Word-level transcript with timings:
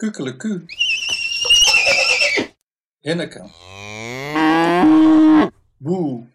Kukeleku. 0.00 0.60
Hinneke. 3.02 3.40
Boe. 5.80 6.26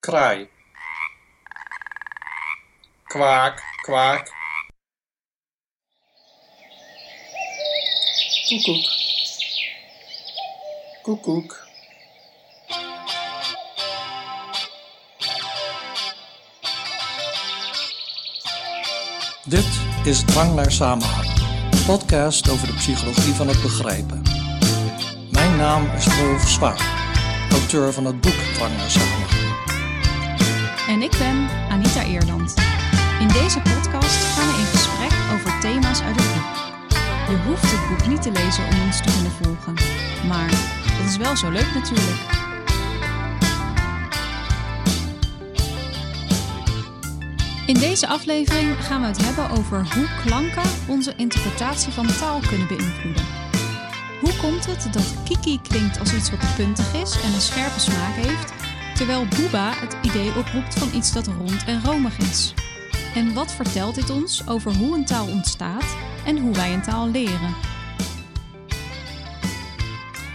Kraai. 0.00 0.48
Kwaak, 3.08 3.62
kwaak. 3.84 4.28
Koekoek. 8.48 8.84
Koekoek. 11.02 11.50
Dit 19.44 19.85
is 20.06 20.24
Drang 20.24 20.54
naar 20.54 20.72
Samenhang, 20.72 21.26
een 21.70 21.84
podcast 21.84 22.50
over 22.50 22.66
de 22.66 22.74
psychologie 22.74 23.34
van 23.34 23.48
het 23.48 23.62
begrijpen. 23.62 24.22
Mijn 25.30 25.56
naam 25.56 25.90
is 25.96 26.06
Rolf 26.06 26.48
Zwaan, 26.48 26.76
auteur 27.50 27.92
van 27.92 28.04
het 28.04 28.20
boek 28.20 28.34
Drang 28.54 28.76
naar 28.76 28.90
Samenhang. 28.90 29.30
En 30.88 31.02
ik 31.02 31.10
ben 31.18 31.48
Anita 31.70 32.02
Eerland. 32.02 32.54
In 33.20 33.28
deze 33.28 33.60
podcast 33.60 34.24
gaan 34.24 34.46
we 34.46 34.58
in 34.58 34.66
gesprek 34.66 35.12
over 35.34 35.60
thema's 35.60 36.00
uit 36.00 36.16
het 36.16 36.34
boek. 36.34 36.56
Je 37.28 37.36
hoeft 37.46 37.70
het 37.70 37.88
boek 37.88 38.06
niet 38.08 38.22
te 38.22 38.32
lezen 38.32 38.64
om 38.64 38.80
ons 38.86 38.96
te 38.96 39.12
kunnen 39.12 39.32
volgen. 39.42 39.74
Maar 40.28 40.50
dat 40.98 41.08
is 41.08 41.16
wel 41.16 41.36
zo 41.36 41.50
leuk 41.50 41.74
natuurlijk. 41.74 42.45
In 47.66 47.74
deze 47.74 48.06
aflevering 48.06 48.84
gaan 48.84 49.00
we 49.00 49.06
het 49.06 49.24
hebben 49.24 49.50
over 49.50 49.94
hoe 49.94 50.08
klanken 50.24 50.70
onze 50.88 51.14
interpretatie 51.16 51.92
van 51.92 52.06
taal 52.06 52.40
kunnen 52.48 52.66
beïnvloeden. 52.66 53.24
Hoe 54.20 54.36
komt 54.36 54.66
het 54.66 54.88
dat 54.92 55.14
kiki 55.24 55.60
klinkt 55.68 55.98
als 55.98 56.14
iets 56.14 56.30
wat 56.30 56.54
puntig 56.56 56.94
is 56.94 57.22
en 57.22 57.34
een 57.34 57.40
scherpe 57.40 57.80
smaak 57.80 58.14
heeft, 58.14 58.52
terwijl 58.94 59.26
booba 59.26 59.72
het 59.74 59.96
idee 60.02 60.36
oproept 60.36 60.78
van 60.78 60.88
iets 60.94 61.12
dat 61.12 61.26
rond 61.26 61.64
en 61.64 61.84
romig 61.84 62.18
is? 62.18 62.54
En 63.14 63.34
wat 63.34 63.52
vertelt 63.52 63.94
dit 63.94 64.10
ons 64.10 64.48
over 64.48 64.76
hoe 64.76 64.96
een 64.96 65.04
taal 65.04 65.26
ontstaat 65.26 65.96
en 66.24 66.38
hoe 66.38 66.54
wij 66.54 66.72
een 66.74 66.82
taal 66.82 67.08
leren? 67.08 67.54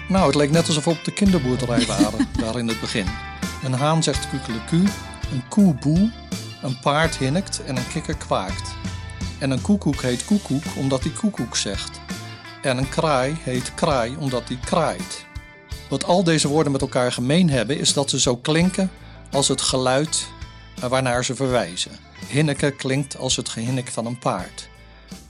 Nou, 0.08 0.26
het 0.26 0.36
leek 0.36 0.52
net 0.52 0.68
alsof 0.68 0.84
we 0.84 0.90
op 0.90 1.04
de 1.04 1.14
kinderboerderij 1.14 1.86
waren, 1.86 2.28
daar 2.42 2.58
in 2.58 2.68
het 2.68 2.80
begin. 2.80 3.06
Een 3.64 3.74
haan 3.74 4.04
zegt 4.04 4.30
kukeleku, 4.30 4.84
een 5.32 5.44
koe 5.50 5.74
boe, 5.74 6.12
een 6.62 6.80
paard 6.80 7.18
hinnikt 7.18 7.64
en 7.64 7.78
een 7.78 7.88
kikker 7.88 8.16
kwaakt. 8.16 8.76
En 9.40 9.52
een 9.52 9.62
koekoek 9.62 10.02
heet 10.02 10.26
koekoek 10.26 10.64
omdat 10.78 11.04
hij 11.04 11.12
koekoek 11.12 11.56
zegt. 11.56 12.00
En 12.62 12.78
een 12.78 12.90
kraai 12.90 13.38
heet 13.44 13.74
kraai 13.74 14.16
omdat 14.20 14.48
hij 14.48 14.58
kraait. 14.66 15.26
Wat 15.90 16.04
al 16.04 16.24
deze 16.24 16.48
woorden 16.48 16.72
met 16.72 16.82
elkaar 16.82 17.12
gemeen 17.12 17.50
hebben 17.50 17.80
is 17.80 17.94
dat 17.94 18.10
ze 18.10 18.20
zo 18.20 18.36
klinken 18.36 18.92
als 19.32 19.48
het 19.48 19.62
geluid 19.62 20.28
waarnaar 20.90 21.26
ze 21.26 21.36
verwijzen. 21.36 21.92
Hinneke 22.28 22.72
klinkt 22.72 23.18
als 23.18 23.36
het 23.36 23.50
gehinnik 23.50 23.88
van 23.88 24.06
een 24.06 24.20
paard. 24.20 24.70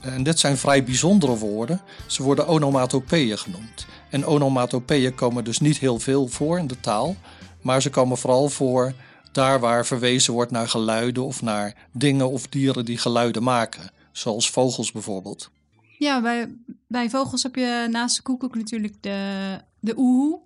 En 0.00 0.22
dit 0.22 0.38
zijn 0.38 0.56
vrij 0.58 0.84
bijzondere 0.84 1.36
woorden. 1.36 1.80
Ze 2.06 2.22
worden 2.22 2.46
onomatopeeën 2.46 3.38
genoemd. 3.38 3.86
En 4.10 4.26
onomatopeeën 4.26 5.14
komen 5.14 5.44
dus 5.44 5.58
niet 5.58 5.78
heel 5.78 5.98
veel 5.98 6.26
voor 6.26 6.58
in 6.58 6.66
de 6.66 6.80
taal, 6.80 7.16
maar 7.60 7.82
ze 7.82 7.90
komen 7.90 8.18
vooral 8.18 8.48
voor 8.48 8.92
daar 9.32 9.60
waar 9.60 9.86
verwezen 9.86 10.32
wordt 10.32 10.50
naar 10.50 10.68
geluiden 10.68 11.24
of 11.24 11.42
naar 11.42 11.88
dingen 11.92 12.30
of 12.30 12.46
dieren 12.46 12.84
die 12.84 12.98
geluiden 12.98 13.42
maken, 13.42 13.90
zoals 14.12 14.50
vogels 14.50 14.92
bijvoorbeeld. 14.92 15.50
Ja, 15.98 16.20
bij, 16.20 16.54
bij 16.86 17.10
vogels 17.10 17.42
heb 17.42 17.54
je 17.54 17.86
naast 17.90 18.16
de 18.16 18.22
koekoek 18.22 18.54
natuurlijk 18.54 18.94
de, 19.00 19.58
de 19.80 19.94
oehoe 19.96 20.40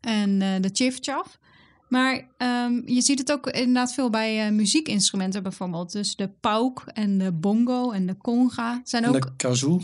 en 0.00 0.40
uh, 0.40 0.54
de 0.60 0.70
chifchaf. 0.72 1.38
Maar 1.88 2.28
um, 2.38 2.82
je 2.86 3.00
ziet 3.00 3.18
het 3.18 3.32
ook 3.32 3.46
inderdaad 3.46 3.92
veel 3.92 4.10
bij 4.10 4.46
uh, 4.46 4.52
muziekinstrumenten 4.52 5.42
bijvoorbeeld. 5.42 5.92
Dus 5.92 6.16
de 6.16 6.28
pauk 6.28 6.82
en 6.86 7.18
de 7.18 7.32
bongo 7.32 7.90
en 7.90 8.06
de 8.06 8.16
conga 8.16 8.80
zijn 8.84 9.06
ook... 9.06 9.14
En 9.14 9.20
de 9.20 9.36
kazoo? 9.36 9.80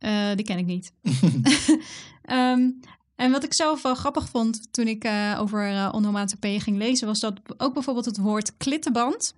Uh, 0.00 0.34
die 0.34 0.44
ken 0.44 0.58
ik 0.58 0.66
niet. 0.66 0.92
um, 2.30 2.80
en 3.18 3.30
wat 3.30 3.44
ik 3.44 3.52
zelf 3.52 3.82
wel 3.82 3.94
grappig 3.94 4.28
vond 4.28 4.72
toen 4.72 4.86
ik 4.86 5.04
uh, 5.04 5.36
over 5.40 5.70
uh, 5.70 5.88
onomatopeeën 5.92 6.60
ging 6.60 6.76
lezen... 6.76 7.06
was 7.06 7.20
dat 7.20 7.40
ook 7.56 7.74
bijvoorbeeld 7.74 8.04
het 8.04 8.18
woord 8.18 8.56
klittenband... 8.56 9.34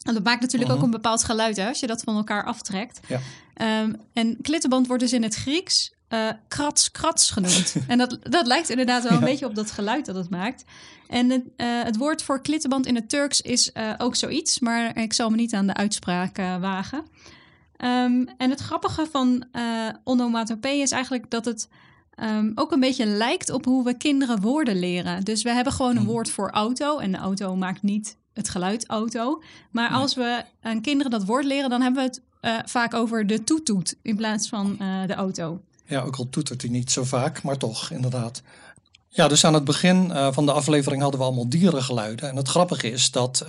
En 0.00 0.14
dat 0.14 0.24
maakt 0.24 0.40
natuurlijk 0.40 0.70
uh 0.70 0.76
-huh. 0.76 0.78
ook 0.78 0.84
een 0.84 1.00
bepaald 1.00 1.24
geluid 1.24 1.56
hè, 1.56 1.68
als 1.68 1.80
je 1.80 1.86
dat 1.86 2.02
van 2.02 2.16
elkaar 2.16 2.44
aftrekt. 2.44 3.00
Ja. 3.08 3.20
Um, 3.82 3.96
en 4.12 4.36
klittenband 4.42 4.86
wordt 4.86 5.02
dus 5.02 5.12
in 5.12 5.22
het 5.22 5.34
Grieks 5.34 5.92
uh, 6.08 6.28
krats 6.48 6.90
krats 6.90 7.30
genoemd. 7.30 7.74
en 7.88 7.98
dat, 7.98 8.18
dat 8.22 8.46
lijkt 8.46 8.70
inderdaad 8.70 9.02
wel 9.02 9.12
een 9.12 9.18
ja. 9.18 9.24
beetje 9.24 9.46
op 9.46 9.54
dat 9.54 9.70
geluid 9.70 10.06
dat 10.06 10.14
het 10.14 10.30
maakt. 10.30 10.64
En 11.08 11.30
het, 11.30 11.42
uh, 11.56 11.82
het 11.82 11.96
woord 11.96 12.22
voor 12.22 12.40
klittenband 12.42 12.86
in 12.86 12.94
het 12.94 13.08
Turks 13.08 13.40
is 13.40 13.70
uh, 13.74 13.92
ook 13.98 14.16
zoiets, 14.16 14.58
maar 14.58 14.98
ik 14.98 15.12
zal 15.12 15.30
me 15.30 15.36
niet 15.36 15.54
aan 15.54 15.66
de 15.66 15.74
uitspraak 15.74 16.36
wagen. 16.36 16.98
Um, 16.98 18.28
en 18.36 18.50
het 18.50 18.60
grappige 18.60 19.06
van 19.10 19.44
onomatopee 20.04 20.80
is 20.80 20.90
eigenlijk 20.90 21.30
dat 21.30 21.44
het 21.44 21.68
um, 22.22 22.52
ook 22.54 22.72
een 22.72 22.80
beetje 22.80 23.06
lijkt 23.06 23.50
op 23.50 23.64
hoe 23.64 23.84
we 23.84 23.96
kinderen 23.96 24.40
woorden 24.40 24.78
leren. 24.78 25.24
Dus 25.24 25.42
we 25.42 25.50
hebben 25.50 25.72
gewoon 25.72 25.96
een 25.96 26.04
woord 26.04 26.30
voor 26.30 26.50
auto 26.50 26.98
en 26.98 27.12
de 27.12 27.18
auto 27.18 27.56
maakt 27.56 27.82
niet 27.82 28.16
het 28.32 28.48
geluid 28.48 28.86
auto. 28.86 29.42
Maar 29.70 29.90
als 29.90 30.14
we 30.14 30.44
aan 30.60 30.80
kinderen 30.80 31.10
dat 31.10 31.24
woord 31.24 31.44
leren, 31.44 31.70
dan 31.70 31.82
hebben 31.82 32.02
we 32.02 32.08
het 32.08 32.22
uh, 32.42 32.58
vaak 32.64 32.94
over 32.94 33.26
de 33.26 33.44
toetoet 33.44 33.96
in 34.02 34.16
plaats 34.16 34.48
van 34.48 34.76
uh, 34.80 35.06
de 35.06 35.14
auto. 35.14 35.60
Ja, 35.84 36.00
ook 36.02 36.16
al 36.16 36.28
toetert 36.28 36.62
hij 36.62 36.70
niet 36.70 36.90
zo 36.90 37.04
vaak, 37.04 37.42
maar 37.42 37.56
toch, 37.56 37.90
inderdaad. 37.90 38.42
Ja, 39.12 39.28
dus 39.28 39.44
aan 39.44 39.54
het 39.54 39.64
begin 39.64 40.06
uh, 40.06 40.32
van 40.32 40.46
de 40.46 40.52
aflevering 40.52 41.02
hadden 41.02 41.20
we 41.20 41.26
allemaal 41.26 41.48
dierengeluiden. 41.48 42.28
En 42.28 42.36
het 42.36 42.48
grappige 42.48 42.90
is 42.90 43.10
dat 43.10 43.44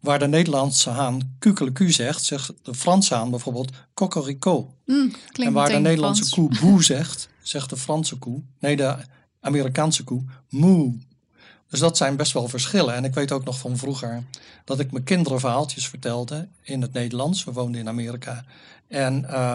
waar 0.00 0.18
de 0.18 0.28
Nederlandse 0.28 0.90
haan 0.90 1.36
kukeleku 1.38 1.90
zegt, 1.90 2.24
zegt 2.24 2.52
de 2.62 2.74
Franse 2.74 3.14
haan 3.14 3.30
bijvoorbeeld 3.30 3.72
cocorico. 3.94 4.74
Mm, 4.86 5.12
en 5.32 5.52
waar 5.52 5.68
de 5.68 5.78
Nederlandse 5.78 6.24
Frans. 6.24 6.58
koe 6.58 6.70
boe 6.70 6.84
zegt, 6.84 7.28
zegt 7.42 7.70
de 7.70 7.76
Franse 7.76 8.16
koe, 8.16 8.42
nee, 8.58 8.76
de 8.76 8.96
Amerikaanse 9.40 10.04
koe, 10.04 10.24
moe. 10.48 10.98
Dus 11.70 11.80
dat 11.80 11.96
zijn 11.96 12.16
best 12.16 12.32
wel 12.32 12.48
verschillen. 12.48 12.94
En 12.94 13.04
ik 13.04 13.14
weet 13.14 13.32
ook 13.32 13.44
nog 13.44 13.58
van 13.58 13.76
vroeger 13.76 14.24
dat 14.64 14.80
ik 14.80 14.92
mijn 14.92 15.04
kinderen 15.04 15.40
verhaaltjes 15.40 15.88
vertelde 15.88 16.48
in 16.62 16.82
het 16.82 16.92
Nederlands. 16.92 17.44
We 17.44 17.52
woonden 17.52 17.80
in 17.80 17.88
Amerika. 17.88 18.44
En 18.88 19.26
uh, 19.30 19.54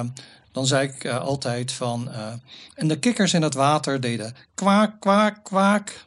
dan 0.56 0.68
zei 0.68 0.88
ik 0.88 1.04
uh, 1.04 1.20
altijd 1.20 1.72
van... 1.72 2.08
Uh, 2.12 2.34
en 2.76 2.88
de 2.88 3.00
kikkers 3.00 3.34
in 3.34 3.42
het 3.42 3.54
water 3.54 4.02
deden 4.02 4.36
kwaak, 4.54 5.00
kwaak, 5.00 5.44
kwaak. 5.44 6.06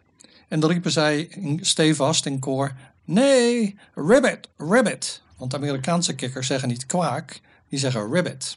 En 0.49 0.61
dan 0.61 0.71
riepen 0.71 0.91
zij 0.91 1.29
stevast 1.61 2.27
in 2.27 2.39
koor... 2.39 2.73
Nee, 3.05 3.79
ribbit, 3.95 4.49
ribbit. 4.57 5.23
Want 5.37 5.55
Amerikaanse 5.55 6.15
kikkers 6.15 6.47
zeggen 6.47 6.69
niet 6.69 6.87
kwaak, 6.87 7.41
die 7.69 7.79
zeggen 7.79 8.13
ribbit. 8.13 8.57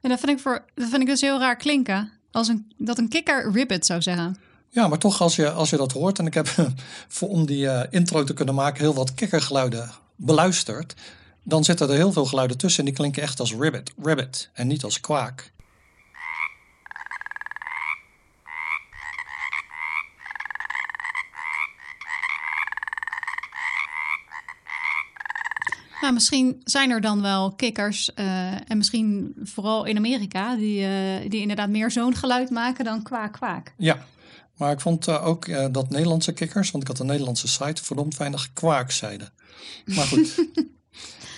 En 0.00 0.08
dat 0.08 0.18
vind 0.18 0.32
ik, 0.32 0.38
voor, 0.38 0.64
dat 0.74 0.88
vind 0.88 1.02
ik 1.02 1.08
dus 1.08 1.20
heel 1.20 1.38
raar 1.38 1.56
klinken. 1.56 2.12
Als 2.30 2.48
een, 2.48 2.72
dat 2.76 2.98
een 2.98 3.08
kikker 3.08 3.52
ribbit 3.52 3.86
zou 3.86 4.02
zeggen. 4.02 4.36
Ja, 4.68 4.88
maar 4.88 4.98
toch 4.98 5.20
als 5.20 5.36
je, 5.36 5.50
als 5.50 5.70
je 5.70 5.76
dat 5.76 5.92
hoort, 5.92 6.18
en 6.18 6.26
ik 6.26 6.34
heb 6.34 6.48
voor, 7.08 7.28
om 7.28 7.46
die 7.46 7.64
uh, 7.64 7.82
intro 7.90 8.24
te 8.24 8.34
kunnen 8.34 8.54
maken 8.54 8.80
heel 8.80 8.94
wat 8.94 9.14
kikkergeluiden 9.14 9.90
beluisterd, 10.16 10.94
dan 11.42 11.64
zitten 11.64 11.88
er 11.88 11.94
heel 11.94 12.12
veel 12.12 12.24
geluiden 12.24 12.58
tussen 12.58 12.80
en 12.80 12.84
die 12.84 12.94
klinken 12.94 13.22
echt 13.22 13.40
als 13.40 13.54
ribbit, 13.54 13.92
ribbit 14.02 14.50
en 14.52 14.66
niet 14.66 14.84
als 14.84 15.00
kwaak. 15.00 15.52
Nou, 26.00 26.14
misschien 26.14 26.60
zijn 26.64 26.90
er 26.90 27.00
dan 27.00 27.22
wel 27.22 27.52
kikkers, 27.52 28.10
uh, 28.16 28.70
en 28.70 28.76
misschien 28.76 29.34
vooral 29.42 29.84
in 29.84 29.96
Amerika, 29.96 30.56
die, 30.56 30.80
uh, 30.80 31.30
die 31.30 31.40
inderdaad 31.40 31.68
meer 31.68 31.90
zo'n 31.90 32.16
geluid 32.16 32.50
maken 32.50 32.84
dan 32.84 33.02
kwaak, 33.02 33.32
kwaak. 33.32 33.74
Ja, 33.76 34.06
maar 34.56 34.72
ik 34.72 34.80
vond 34.80 35.08
uh, 35.08 35.26
ook 35.26 35.72
dat 35.72 35.90
Nederlandse 35.90 36.32
kikkers, 36.32 36.70
want 36.70 36.82
ik 36.82 36.88
had 36.90 36.98
een 36.98 37.06
Nederlandse 37.06 37.48
site, 37.48 37.84
verdomd 37.84 38.16
weinig 38.16 38.52
kwaak 38.52 38.90
zeiden. 38.90 39.32
Maar 39.84 40.06
goed. 40.06 40.34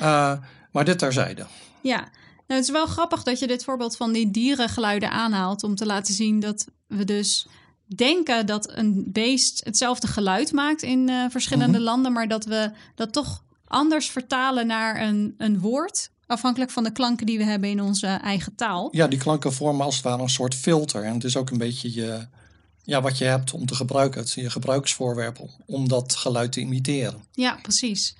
uh, 0.00 0.32
maar 0.70 0.84
dit 0.84 0.98
terzijde. 0.98 1.46
Ja, 1.80 1.98
nou, 2.46 2.60
het 2.60 2.64
is 2.64 2.70
wel 2.70 2.86
grappig 2.86 3.22
dat 3.22 3.38
je 3.38 3.46
dit 3.46 3.64
voorbeeld 3.64 3.96
van 3.96 4.12
die 4.12 4.30
dierengeluiden 4.30 5.10
aanhaalt 5.10 5.62
om 5.62 5.74
te 5.74 5.86
laten 5.86 6.14
zien 6.14 6.40
dat 6.40 6.66
we 6.86 7.04
dus 7.04 7.46
denken 7.86 8.46
dat 8.46 8.76
een 8.76 9.04
beest 9.12 9.64
hetzelfde 9.64 10.06
geluid 10.06 10.52
maakt 10.52 10.82
in 10.82 11.10
verschillende 11.30 11.68
mm 11.68 11.74
-hmm. 11.74 11.84
landen, 11.84 12.12
maar 12.12 12.28
dat 12.28 12.44
we 12.44 12.70
dat 12.94 13.12
toch 13.12 13.44
anders 13.64 14.10
vertalen 14.10 14.66
naar 14.66 15.00
een, 15.00 15.34
een 15.38 15.60
woord 15.60 16.12
Afhankelijk 16.26 16.70
van 16.70 16.84
de 16.84 16.92
klanken 16.92 17.26
die 17.26 17.38
we 17.38 17.44
hebben 17.44 17.70
in 17.70 17.80
onze 17.80 18.06
eigen 18.06 18.54
taal. 18.54 18.88
Ja, 18.90 19.06
die 19.06 19.18
klanken 19.18 19.52
vormen 19.52 19.84
als 19.84 19.94
het 19.94 20.04
ware 20.04 20.22
een 20.22 20.28
soort 20.28 20.54
filter. 20.54 21.02
En 21.02 21.14
het 21.14 21.24
is 21.24 21.36
ook 21.36 21.50
een 21.50 21.58
beetje 21.58 21.94
je, 21.94 22.26
ja, 22.82 23.02
wat 23.02 23.18
je 23.18 23.24
hebt 23.24 23.52
om 23.52 23.66
te 23.66 23.74
gebruiken. 23.74 24.20
Het 24.20 24.28
is 24.28 24.34
je 24.34 24.50
gebruiksvoorwerp 24.50 25.38
om 25.66 25.88
dat 25.88 26.16
geluid 26.16 26.52
te 26.52 26.60
imiteren. 26.60 27.24
Ja, 27.32 27.58
precies. 27.62 28.16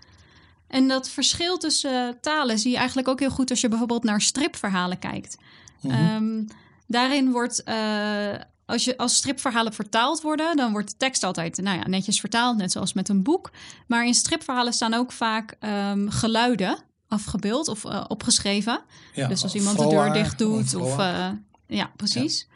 En 0.74 0.88
dat 0.88 1.08
verschil 1.08 1.56
tussen 1.56 2.18
talen 2.20 2.58
zie 2.58 2.70
je 2.70 2.76
eigenlijk 2.76 3.08
ook 3.08 3.20
heel 3.20 3.30
goed 3.30 3.50
als 3.50 3.60
je 3.60 3.68
bijvoorbeeld 3.68 4.04
naar 4.04 4.20
stripverhalen 4.20 4.98
kijkt. 4.98 5.36
Ehm, 5.82 6.44
daarin 6.86 7.30
wordt, 7.30 7.62
eh, 7.62 8.34
als, 8.66 8.84
je, 8.84 8.96
als 8.96 9.16
stripverhalen 9.16 9.72
vertaald 9.72 10.20
worden, 10.20 10.56
dan 10.56 10.72
wordt 10.72 10.90
de 10.90 10.96
tekst 10.96 11.22
altijd 11.22 11.56
nou 11.62 11.78
ja, 11.78 11.88
netjes 11.88 12.20
vertaald, 12.20 12.56
net 12.56 12.72
zoals 12.72 12.92
met 12.92 13.08
een 13.08 13.22
boek. 13.22 13.50
Maar 13.86 14.06
in 14.06 14.14
stripverhalen 14.14 14.72
staan 14.72 14.94
ook 14.94 15.12
vaak 15.12 15.56
ehm, 15.60 16.08
geluiden 16.08 16.78
afgebeeld 17.08 17.68
of 17.68 17.84
eh, 17.84 18.04
opgeschreven. 18.08 18.80
Ja, 19.12 19.28
dus 19.28 19.42
als 19.42 19.54
iemand 19.54 19.78
de 19.78 19.88
deur 19.88 20.12
dicht 20.12 20.38
doet 20.38 20.74
of... 20.74 20.98
eh, 20.98 21.28
ja, 21.66 21.90
precies. 21.96 22.48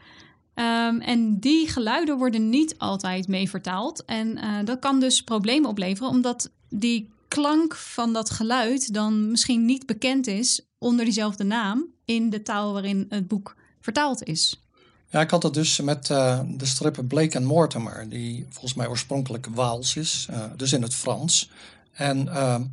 Ehm, 0.55 1.01
en 1.01 1.39
die 1.41 1.69
geluiden 1.69 2.19
worden 2.19 2.49
niet 2.49 2.79
altijd 2.79 3.29
mee 3.29 3.49
vertaald. 3.49 4.05
En 4.05 4.39
dat 4.65 4.79
kan 4.79 5.01
dus 5.01 5.23
problemen 5.23 5.71
opleveren, 5.71 6.11
omdat 6.11 6.51
die 6.69 7.17
klank 7.29 7.75
van 7.75 8.13
dat 8.13 8.31
geluid 8.31 8.95
dan 8.95 9.31
misschien 9.31 9.65
niet 9.65 9.87
bekend 9.87 10.27
is 10.27 10.61
onder 10.79 11.05
diezelfde 11.05 11.45
naam 11.45 11.87
in 12.05 12.31
de 12.31 12.43
taal 12.43 12.73
waarin 12.73 13.07
het 13.09 13.29
boek 13.29 13.57
vertaald 13.81 14.23
is. 14.23 14.63
Ja, 15.11 15.21
ik 15.21 15.31
had 15.31 15.43
het 15.43 15.55
dus 15.55 15.81
met 15.81 16.11
eh, 16.11 16.41
de 16.47 16.67
strip 16.67 17.05
Blake 17.09 17.37
and 17.37 17.47
Mortimer, 17.47 18.09
die 18.09 18.47
volgens 18.51 18.75
mij 18.75 18.89
oorspronkelijk 18.89 19.47
Waals 19.55 19.97
is, 19.97 20.27
eh, 20.31 20.45
dus 20.57 20.73
in 20.73 20.83
het 20.83 20.95
Frans. 20.95 21.51
En 21.93 22.29
ehm, 22.29 22.65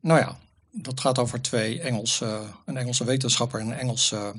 nou 0.00 0.20
ja, 0.20 0.38
dat 0.70 1.00
gaat 1.00 1.18
over 1.18 1.42
twee 1.42 1.80
Engelse, 1.80 2.40
een 2.64 2.76
Engelse 2.76 3.04
wetenschapper 3.04 3.60
en 3.60 3.66
een 3.66 3.78
Engelse 3.78 4.32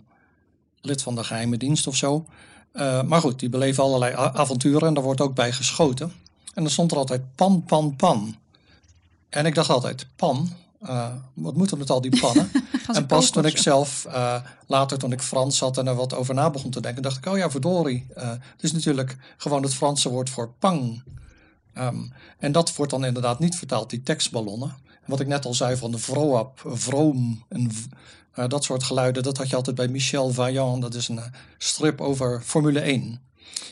lid 0.82 1.02
van 1.02 1.16
de 1.16 1.24
geheime 1.24 1.58
dienst 1.58 1.88
of 1.88 1.96
zo. 1.96 2.26
Eh, 2.72 3.04
maar 3.04 3.22
goed, 3.22 3.40
die 3.40 3.50
beleven 3.50 3.84
allerlei 3.84 4.14
avonturen 4.16 4.88
en 4.88 4.94
daar 4.94 5.04
wordt 5.04 5.22
ook 5.22 5.36
bij 5.36 5.52
geschoten. 5.52 6.12
En 6.54 6.64
dan 6.64 6.72
stond 6.72 6.92
er 6.92 6.98
altijd 6.98 7.36
pan, 7.36 7.64
pan, 7.64 7.96
pan. 7.96 8.36
En 9.30 9.46
ik 9.46 9.56
dacht 9.56 9.70
altijd, 9.70 10.08
pan? 10.16 10.50
Eh, 10.80 11.14
wat 11.34 11.56
moeten 11.56 11.78
met 11.78 11.90
al 11.90 12.02
die 12.02 12.20
pannen? 12.20 12.52
En 12.90 13.06
pas 13.06 13.30
toen 13.30 13.46
ik 13.46 13.58
zelf, 13.58 14.06
eh, 14.06 14.44
later 14.68 14.98
toen 14.98 15.12
ik 15.12 15.22
Frans 15.22 15.58
zat 15.58 15.78
en 15.78 15.88
er 15.88 15.96
wat 15.96 16.14
over 16.14 16.34
na 16.34 16.50
begon 16.50 16.72
te 16.72 16.81
denken, 16.81 17.02
dacht 17.02 17.18
ik, 17.18 17.26
oh 17.26 17.38
ja, 17.38 17.52
verdorie. 17.52 18.06
eh, 18.16 18.30
het 18.30 18.64
is 18.64 18.72
natuurlijk 18.72 19.18
gewoon 19.38 19.64
het 19.64 19.74
Franse 19.74 20.10
woord 20.10 20.30
voor 20.30 20.54
pang. 20.60 21.04
Ehm, 21.74 22.00
en 22.40 22.52
dat 22.52 22.76
wordt 22.76 22.92
dan 22.92 23.06
inderdaad 23.06 23.40
niet 23.40 23.56
vertaald, 23.56 23.90
die 23.90 24.04
tekstballonnen. 24.04 24.70
En 24.86 25.06
wat 25.06 25.20
ik 25.20 25.28
net 25.28 25.46
al 25.46 25.54
zei 25.54 25.78
van 25.78 25.92
de 25.92 25.98
vroap, 25.98 26.62
vroom, 26.66 27.46
en 27.50 27.72
dat 28.48 28.64
soort 28.64 28.84
geluiden, 28.84 29.24
dat 29.24 29.38
had 29.38 29.50
je 29.50 29.56
altijd 29.56 29.76
bij 29.76 29.88
Michel 29.88 30.30
Vaillant. 30.30 30.81
Dat 30.81 30.94
is 30.94 31.08
een 31.08 31.22
strip 31.58 32.02
over 32.02 32.42
Formule 32.42 32.80
1. 32.80 33.22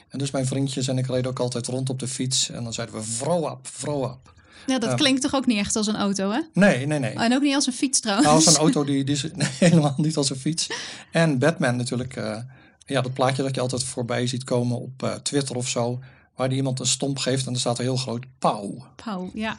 En 0.10 0.20
dus 0.20 0.32
mijn 0.32 0.48
vriendjes 0.48 0.88
en 0.88 0.98
ik 0.98 1.08
reden 1.08 1.32
ook 1.32 1.40
altijd 1.40 1.68
rond 1.68 1.90
op 1.90 2.00
de 2.00 2.08
fiets 2.08 2.50
en 2.50 2.64
dan 2.64 2.74
zeiden 2.74 2.96
we 2.96 3.04
vroap, 3.04 3.68
vroap. 3.68 4.36
Ja, 4.66 4.80
dat 4.80 4.90
Ja. 4.90 4.96
klinkt 4.96 5.22
toch 5.22 5.36
ook 5.36 5.46
niet 5.46 5.58
echt 5.58 5.76
als 5.76 5.88
een 5.88 5.96
auto, 5.96 6.32
hè? 6.32 6.40
Nee, 6.54 6.86
nee, 6.86 7.00
nee. 7.00 7.14
En 7.14 7.34
ook 7.34 7.42
niet 7.42 7.56
als 7.56 7.68
een 7.68 7.74
fiets 7.74 8.00
trouwens. 8.00 8.28
Nou, 8.28 8.42
zo'n 8.42 8.56
auto 8.56 8.84
die, 8.84 9.04
die 9.04 9.16
is 9.16 9.24
nee, 9.34 9.48
helemaal 9.60 9.94
niet 9.98 10.18
als 10.18 10.30
een 10.30 10.36
fiets. 10.36 10.68
En 11.12 11.40
Batman 11.40 11.76
natuurlijk. 11.76 12.16
eh, 12.16 12.38
ja, 12.86 13.02
dat 13.02 13.14
plaatje 13.14 13.44
dat 13.44 13.56
je 13.56 13.62
altijd 13.62 13.84
voorbij 13.84 14.28
ziet 14.28 14.44
komen 14.44 14.80
op 14.80 15.04
eh, 15.04 15.14
Twitter 15.14 15.56
of 15.56 15.68
zo. 15.68 16.00
Waar 16.36 16.48
die 16.50 16.58
iemand 16.58 16.80
een 16.80 16.86
stomp 16.88 17.18
geeft 17.18 17.46
en 17.46 17.52
dan 17.52 17.60
staat 17.62 17.78
er 17.78 17.84
heel 17.84 17.96
groot 17.98 18.26
pauw. 18.40 18.86
Pauw, 19.04 19.32
ja. 19.34 19.58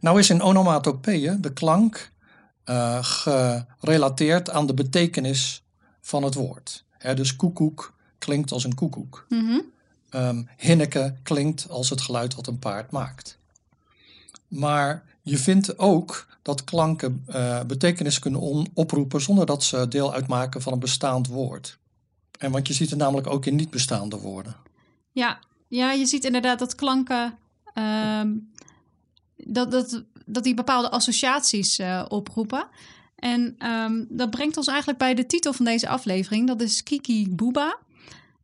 Nou 0.00 0.18
is 0.18 0.30
in 0.30 0.42
onomatopeeën 0.42 1.40
de 1.40 1.52
klank 1.52 2.10
eh, 2.64 2.98
gerelateerd 3.80 4.50
aan 4.50 4.66
de 4.66 4.74
betekenis 4.74 5.62
van 6.00 6.22
het 6.22 6.34
woord. 6.34 6.84
Hè, 6.98 7.14
dus 7.14 7.36
koekoek 7.36 7.94
klinkt 8.18 8.52
als 8.52 8.64
een 8.64 8.74
koekoek. 8.74 9.26
Mhm. 9.28 9.58
Ehm 10.14 10.42
hinneke 10.56 11.14
klinkt 11.22 11.68
als 11.68 11.90
het 11.90 12.00
geluid 12.00 12.34
wat 12.34 12.46
een 12.46 12.58
paard 12.58 12.90
maakt. 12.90 13.38
Maar 14.48 15.04
je 15.22 15.38
vindt 15.38 15.78
ook 15.78 16.26
dat 16.42 16.64
klanken 16.64 17.22
eh, 17.26 17.62
betekenis 17.62 18.18
kunnen 18.18 18.66
oproepen 18.74 19.20
zonder 19.20 19.46
dat 19.46 19.62
ze 19.62 19.88
deel 19.88 20.12
uitmaken 20.12 20.62
van 20.62 20.72
een 20.72 20.78
bestaand 20.78 21.26
woord. 21.26 21.78
En 22.38 22.50
want 22.50 22.66
je 22.66 22.74
ziet 22.74 22.90
het 22.90 22.98
namelijk 22.98 23.26
ook 23.26 23.46
in 23.46 23.54
niet 23.54 23.70
bestaande 23.70 24.18
woorden. 24.18 24.56
Ja, 25.12 25.38
ja, 25.68 25.92
je 25.92 26.06
ziet 26.06 26.24
inderdaad 26.24 26.58
dat 26.58 26.74
klanken. 26.74 27.38
ehm, 27.74 28.32
dat, 29.36 29.70
dat, 29.70 30.04
dat 30.26 30.44
die 30.44 30.54
bepaalde 30.54 30.90
associaties 30.90 31.78
eh, 31.78 32.04
oproepen. 32.08 32.66
En 33.16 33.54
ehm, 33.58 34.04
dat 34.08 34.30
brengt 34.30 34.56
ons 34.56 34.66
eigenlijk 34.66 34.98
bij 34.98 35.14
de 35.14 35.26
titel 35.26 35.52
van 35.52 35.64
deze 35.64 35.88
aflevering. 35.88 36.46
Dat 36.46 36.60
is 36.60 36.82
Kiki 36.82 37.30
Booba. 37.30 37.78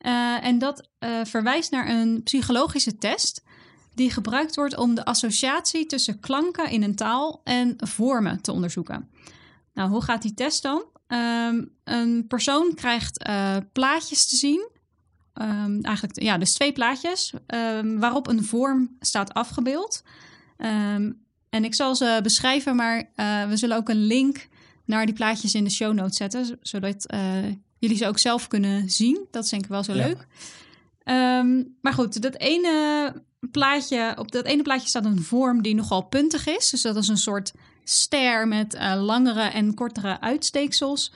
Eh, 0.00 0.44
en 0.44 0.58
dat 0.58 0.88
eh, 0.98 1.20
verwijst 1.24 1.70
naar 1.70 1.88
een 1.88 2.22
psychologische 2.22 2.98
test. 2.98 3.42
Die 3.94 4.10
gebruikt 4.10 4.56
wordt 4.56 4.76
om 4.76 4.94
de 4.94 5.04
associatie 5.04 5.86
tussen 5.86 6.20
klanken 6.20 6.70
in 6.70 6.82
een 6.82 6.94
taal 6.94 7.40
en 7.44 7.74
vormen 7.76 8.40
te 8.40 8.52
onderzoeken. 8.52 9.10
Nou, 9.74 9.90
hoe 9.90 10.02
gaat 10.02 10.22
die 10.22 10.34
test 10.34 10.62
dan? 10.62 10.84
Ehm, 11.06 11.64
een 11.84 12.24
persoon 12.28 12.74
krijgt 12.74 13.22
eh, 13.22 13.56
plaatjes 13.72 14.26
te 14.26 14.36
zien 14.36 14.78
Ehm, 15.40 15.80
eigenlijk, 15.80 16.20
ja, 16.22 16.38
dus 16.38 16.52
twee 16.52 16.72
plaatjes 16.72 17.32
ehm, 17.46 17.98
waarop 17.98 18.26
een 18.26 18.44
vorm 18.44 18.96
staat 19.00 19.34
afgebeeld. 19.34 20.02
En 21.50 21.64
ik 21.64 21.74
zal 21.74 21.96
ze 21.96 22.20
beschrijven, 22.22 22.76
maar 22.76 23.10
we 23.48 23.56
zullen 23.56 23.76
ook 23.76 23.88
een 23.88 24.06
link 24.06 24.48
naar 24.84 25.06
die 25.06 25.14
plaatjes 25.14 25.54
in 25.54 25.64
de 25.64 25.70
show 25.70 25.94
notes 25.94 26.16
zetten, 26.16 26.58
zodat 26.60 27.06
jullie 27.80 27.96
ze 27.96 28.06
ook 28.06 28.18
zelf 28.18 28.48
kunnen 28.48 28.90
zien. 28.90 29.26
Dat 29.30 29.44
is 29.44 29.50
denk 29.50 29.62
ik 29.62 29.68
wel 29.70 29.84
zo 29.84 29.94
Ja. 29.94 30.06
leuk. 30.06 30.26
Ehm, 31.02 31.62
maar 31.80 31.92
goed, 31.92 32.22
dat 32.22 32.34
ene 32.36 33.14
plaatje, 33.50 34.14
op 34.18 34.32
dat 34.32 34.44
ene 34.44 34.62
plaatje 34.62 34.88
staat 34.88 35.04
een 35.04 35.22
vorm 35.22 35.62
die 35.62 35.74
nogal 35.74 36.02
puntig 36.02 36.46
is. 36.46 36.70
Dus 36.70 36.82
dat 36.82 36.96
is 36.96 37.08
een 37.08 37.16
soort 37.16 37.52
ster 37.84 38.48
met 38.48 38.74
eh, 38.74 39.02
langere 39.02 39.42
en 39.42 39.74
kortere 39.74 40.20
uitsteeksels. 40.20 41.12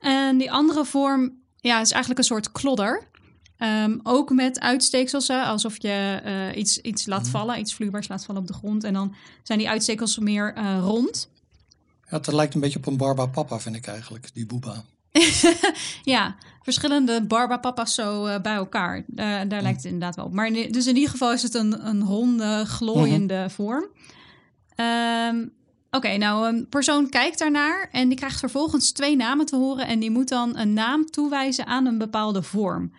En 0.00 0.38
die 0.38 0.52
andere 0.52 0.84
vorm 0.84 1.32
ja, 1.60 1.80
is 1.80 1.90
eigenlijk 1.90 2.18
een 2.18 2.26
soort 2.26 2.52
klodder. 2.52 3.08
Ehm, 3.56 3.98
ook 4.02 4.30
met 4.30 4.60
uitsteeksels, 4.60 5.28
hè, 5.28 5.42
alsof 5.42 5.82
je 5.82 6.20
eh, 6.24 6.58
iets, 6.58 6.80
iets 6.80 7.06
laat 7.06 7.28
vallen, 7.28 7.58
iets 7.58 7.74
vloeibaars 7.74 8.08
laat 8.08 8.24
vallen 8.24 8.40
op 8.40 8.46
de 8.46 8.54
grond. 8.54 8.84
En 8.84 8.92
dan 8.92 9.14
zijn 9.42 9.58
die 9.58 9.68
uitsteeksels 9.68 10.18
meer 10.18 10.54
eh, 10.54 10.78
rond. 10.82 11.30
Ja, 12.10 12.16
het 12.16 12.32
lijkt 12.32 12.54
een 12.54 12.60
beetje 12.60 12.78
op 12.78 12.86
een 12.86 12.96
Barba 12.96 13.26
Papa, 13.26 13.58
vind 13.60 13.76
ik 13.76 13.86
eigenlijk, 13.86 14.34
die 14.34 14.46
boeba. 14.46 14.84
Ja, 16.02 16.36
verschillende 16.62 17.22
barbapapa's 17.26 17.94
zo 17.94 18.26
eh, 18.26 18.40
bij 18.40 18.54
elkaar. 18.54 19.04
Daar 19.08 19.46
lijkt 19.62 19.76
het 19.76 19.84
inderdaad 19.84 20.16
wel 20.16 20.24
op. 20.24 20.32
Maar 20.32 20.46
in- 20.46 20.72
dus 20.72 20.86
in 20.86 20.94
ieder 20.94 21.10
geval 21.10 21.32
is 21.32 21.42
het 21.42 21.54
een, 21.54 21.86
een 21.86 22.02
ronde, 22.04 22.64
glooiende 22.66 23.46
vorm. 23.50 23.86
Ehm, 24.74 25.46
Oké, 25.90 26.16
nou 26.16 26.48
een 26.48 26.68
persoon 26.68 27.08
kijkt 27.08 27.38
daarnaar 27.38 27.88
en 27.92 28.08
die 28.08 28.16
krijgt 28.18 28.38
vervolgens 28.38 28.92
twee 28.92 29.16
namen 29.16 29.46
te 29.46 29.56
horen. 29.56 29.86
En 29.86 29.98
die 29.98 30.10
moet 30.10 30.28
dan 30.28 30.56
een 30.58 30.72
naam 30.72 31.06
toewijzen 31.06 31.66
aan 31.66 31.86
een 31.86 31.98
bepaalde 31.98 32.42
vorm. 32.42 32.92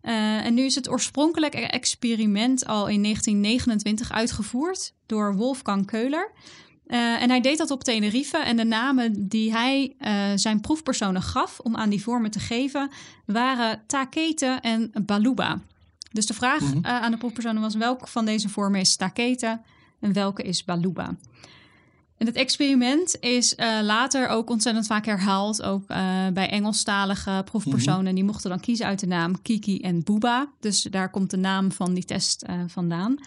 Eh, 0.00 0.44
en 0.46 0.54
nu 0.54 0.62
is 0.64 0.74
het 0.74 0.88
oorspronkelijke 0.90 1.58
experiment 1.66 2.66
al 2.66 2.88
in 2.88 3.02
1929 3.02 4.12
uitgevoerd 4.12 4.92
door 5.06 5.34
Wolfgang 5.36 5.86
Keuler. 5.86 6.32
Eh, 6.86 7.22
en 7.22 7.28
hij 7.28 7.40
deed 7.40 7.58
dat 7.58 7.70
op 7.70 7.84
Tenerife. 7.84 8.38
En 8.38 8.56
de 8.56 8.64
namen 8.64 9.28
die 9.28 9.52
hij 9.52 9.94
eh, 9.98 10.12
zijn 10.34 10.60
proefpersonen 10.60 11.22
gaf 11.22 11.58
om 11.60 11.76
aan 11.76 11.90
die 11.90 12.02
vormen 12.02 12.30
te 12.30 12.38
geven, 12.40 12.90
waren 13.26 13.82
Takete 13.86 14.58
en 14.60 14.90
Baluba. 15.02 15.60
Dus 16.12 16.26
de 16.26 16.34
vraag 16.34 16.60
Mhm. 16.60 16.84
eh, 16.84 17.00
aan 17.00 17.10
de 17.10 17.16
proefpersonen 17.16 17.62
was: 17.62 17.74
welke 17.74 18.06
van 18.06 18.24
deze 18.24 18.48
vormen 18.48 18.80
is 18.80 18.96
Takete 18.96 19.60
en 20.00 20.12
welke 20.12 20.42
is 20.42 20.64
Baluba? 20.64 21.16
En 22.18 22.26
het 22.26 22.36
experiment 22.36 23.16
is 23.20 23.54
later 23.82 24.28
ook 24.28 24.50
ontzettend 24.50 24.86
vaak 24.86 25.06
herhaald. 25.06 25.62
Ook 25.62 25.86
bij 26.32 26.50
Engelstalige 26.50 27.42
proefpersonen. 27.44 28.14
Die 28.14 28.24
mochten 28.24 28.50
dan 28.50 28.60
kiezen 28.60 28.86
uit 28.86 29.00
de 29.00 29.06
naam 29.06 29.42
Kiki 29.42 29.80
en 29.80 30.02
Booba. 30.02 30.48
Dus 30.60 30.82
daar 30.82 31.10
komt 31.10 31.30
de 31.30 31.36
naam 31.36 31.72
van 31.72 31.94
die 31.94 32.04
test 32.04 32.44
vandaan. 32.66 33.18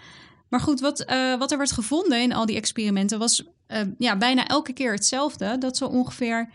Maar 0.49 0.59
goed, 0.59 0.79
wat, 0.79 0.99
eh, 0.99 1.37
wat 1.37 1.51
er 1.51 1.57
werd 1.57 1.71
gevonden 1.71 2.21
in 2.21 2.33
al 2.33 2.45
die 2.45 2.55
experimenten 2.55 3.19
was 3.19 3.43
eh, 3.67 3.81
ja, 3.97 4.17
bijna 4.17 4.47
elke 4.47 4.73
keer 4.73 4.91
hetzelfde. 4.91 5.57
Dat 5.57 5.77
zo 5.77 5.85
ongeveer 5.85 6.49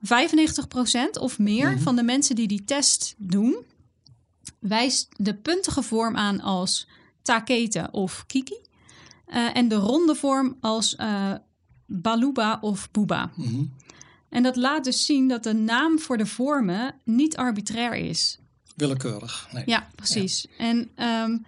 95% 0.00 1.18
of 1.18 1.38
meer 1.38 1.70
Mhm. 1.70 1.80
van 1.80 1.96
de 1.96 2.02
mensen 2.02 2.34
die 2.34 2.46
die 2.48 2.64
test 2.64 3.14
doen, 3.18 3.56
wijst 4.58 5.08
de 5.16 5.34
puntige 5.34 5.82
vorm 5.82 6.16
aan 6.16 6.40
als 6.40 6.88
takete 7.22 7.88
of 7.90 8.24
kiki. 8.26 8.62
eh, 9.26 9.56
en 9.56 9.68
de 9.68 9.74
ronde 9.74 10.14
vorm 10.14 10.56
als 10.60 10.96
baluba 11.86 12.58
of 12.60 12.90
booba. 12.90 13.30
Mhm. 13.36 13.62
En 14.28 14.42
dat 14.42 14.56
laat 14.56 14.84
dus 14.84 15.04
zien 15.06 15.28
dat 15.28 15.42
de 15.42 15.52
naam 15.54 15.98
voor 15.98 16.16
de 16.16 16.26
vormen 16.26 16.94
niet 17.04 17.36
arbitrair 17.36 17.94
is. 17.94 18.38
Willekeurig. 18.76 19.48
Nee. 19.52 19.62
Ja, 19.66 19.88
precies. 19.94 20.46
En 20.58 20.90
ehm, 20.94 21.38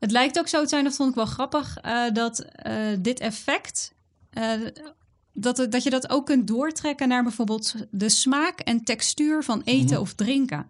het 0.00 0.10
lijkt 0.10 0.38
ook 0.38 0.48
zo 0.48 0.62
te 0.62 0.68
zijn, 0.68 0.84
dat 0.84 0.94
vond 0.94 1.08
ik 1.08 1.14
wel 1.14 1.26
grappig, 1.26 1.76
eh, 1.76 2.02
dat 2.12 2.38
eh, 2.40 2.74
dit 2.98 3.20
effect, 3.20 3.94
eh, 4.30 4.52
dat, 5.32 5.66
dat 5.70 5.82
je 5.82 5.90
dat 5.90 6.10
ook 6.10 6.26
kunt 6.26 6.46
doortrekken 6.46 7.08
naar 7.08 7.22
bijvoorbeeld 7.22 7.74
de 7.90 8.08
smaak 8.08 8.60
en 8.60 8.84
textuur 8.84 9.44
van 9.44 9.62
eten 9.64 9.90
Mhm. 9.92 10.00
of 10.00 10.14
drinken. 10.14 10.66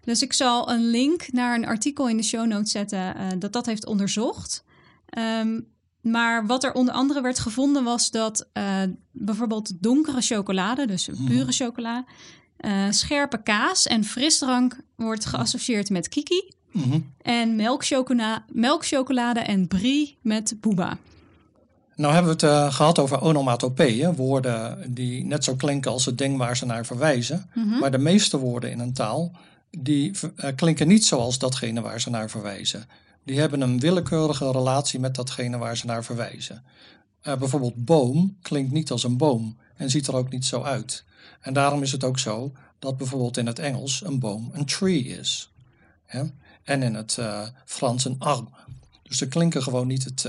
Dus 0.00 0.22
ik 0.22 0.32
zal 0.32 0.70
een 0.70 0.86
link 0.90 1.32
naar 1.32 1.54
een 1.54 1.66
artikel 1.66 2.08
in 2.08 2.16
de 2.16 2.22
show 2.22 2.46
notes 2.46 2.70
zetten 2.70 3.14
dat 3.38 3.52
dat 3.52 3.66
heeft 3.66 3.86
onderzocht. 3.86 4.64
Ehm, 5.06 5.60
maar 6.00 6.46
wat 6.46 6.64
er 6.64 6.72
onder 6.72 6.94
andere 6.94 7.20
werd 7.20 7.38
gevonden 7.38 7.84
was 7.84 8.10
dat 8.10 8.48
bijvoorbeeld 9.10 9.82
donkere 9.82 10.20
chocolade, 10.20 10.86
dus 10.86 11.08
pure 11.26 11.52
chocola, 11.52 12.04
scherpe 12.90 13.42
kaas 13.42 13.86
en 13.86 14.04
frisdrank 14.04 14.80
wordt 14.96 15.24
geassocieerd 15.24 15.90
met 15.90 16.08
kiki. 16.08 16.55
Mm 16.76 17.12
En 17.22 17.56
melkchocola, 17.56 18.44
melkchocolade 18.52 19.40
en 19.40 19.68
brie 19.68 20.18
met 20.22 20.56
booba. 20.60 20.98
Nou 21.96 22.14
hebben 22.14 22.38
we 22.38 22.46
het 22.46 22.54
uh, 22.54 22.74
gehad 22.74 22.98
over 22.98 23.20
onomatopeeën, 23.20 24.14
woorden 24.14 24.94
die 24.94 25.24
net 25.24 25.44
zo 25.44 25.54
klinken 25.54 25.90
als 25.90 26.04
het 26.04 26.18
ding 26.18 26.36
waar 26.36 26.56
ze 26.56 26.66
naar 26.66 26.86
verwijzen. 26.86 27.50
Mhm. 27.54 27.78
Maar 27.78 27.90
de 27.90 27.98
meeste 27.98 28.38
woorden 28.38 28.70
in 28.70 28.78
een 28.78 28.92
taal, 28.92 29.32
die 29.70 30.10
uh, 30.20 30.50
klinken 30.54 30.88
niet 30.88 31.04
zoals 31.04 31.38
datgene 31.38 31.80
waar 31.80 32.00
ze 32.00 32.10
naar 32.10 32.30
verwijzen. 32.30 32.88
Die 33.24 33.40
hebben 33.40 33.60
een 33.60 33.80
willekeurige 33.80 34.50
relatie 34.50 35.00
met 35.00 35.14
datgene 35.14 35.58
waar 35.58 35.76
ze 35.76 35.86
naar 35.86 36.04
verwijzen. 36.04 36.64
Uh, 37.22 37.36
bijvoorbeeld 37.36 37.84
boom 37.84 38.36
klinkt 38.42 38.72
niet 38.72 38.90
als 38.90 39.04
een 39.04 39.16
boom 39.16 39.56
en 39.76 39.90
ziet 39.90 40.06
er 40.06 40.16
ook 40.16 40.30
niet 40.30 40.44
zo 40.44 40.62
uit. 40.62 41.04
En 41.40 41.52
daarom 41.52 41.82
is 41.82 41.92
het 41.92 42.04
ook 42.04 42.18
zo 42.18 42.52
dat 42.78 42.96
bijvoorbeeld 42.96 43.36
in 43.36 43.46
het 43.46 43.58
Engels 43.58 44.02
een 44.04 44.18
boom 44.18 44.50
een 44.52 44.64
tree 44.64 45.04
is. 45.04 45.52
Hè? 46.06 46.22
En 46.66 46.82
in 46.82 46.94
het 46.94 47.18
Frans 47.64 48.04
een 48.04 48.16
arbre. 48.18 48.50
Dus 49.02 49.18
ze 49.18 49.28
klinken 49.28 49.62
gewoon 49.62 49.86
niet 49.86 50.04
het 50.04 50.26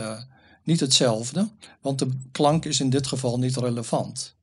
niet 0.63 0.79
hetzelfde, 0.79 1.49
want 1.81 1.99
de 1.99 2.09
klank 2.31 2.65
is 2.65 2.79
in 2.79 2.89
dit 2.89 3.07
geval 3.07 3.39
niet 3.39 3.55
relevant. 3.55 4.35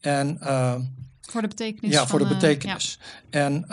En, 0.00 0.38
uh, 0.42 0.74
voor 1.20 1.42
de 1.42 1.48
betekenis. 1.48 1.94
Ja, 1.94 2.06
voor 2.06 2.18
de 2.18 2.26
betekenis. 2.26 2.98
Ja. 3.30 3.40
En 3.40 3.66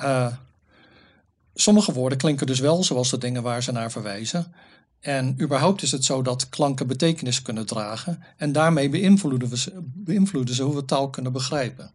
sommige 1.54 1.94
woorden 1.94 2.18
klinken 2.18 2.48
dus 2.48 2.60
wel 2.60 2.84
zoals 2.84 3.10
de 3.10 3.18
dingen 3.18 3.44
waar 3.44 3.64
ze 3.64 3.72
naar 3.72 3.92
verwijzen. 3.92 4.54
En 5.00 5.42
überhaupt 5.42 5.82
is 5.82 5.92
het 5.92 6.06
zo 6.06 6.22
dat 6.22 6.50
klanken 6.50 6.88
betekenis 6.88 7.42
kunnen 7.42 7.66
dragen. 7.66 8.24
En 8.38 8.52
daarmee 8.52 8.90
beïnvloeden, 8.90 9.50
we 9.50 9.58
ze, 9.58 9.72
beïnvloeden 9.84 10.56
ze 10.56 10.64
hoe 10.64 10.76
we 10.76 10.86
taal 10.86 11.10
kunnen 11.10 11.32
begrijpen. 11.32 11.92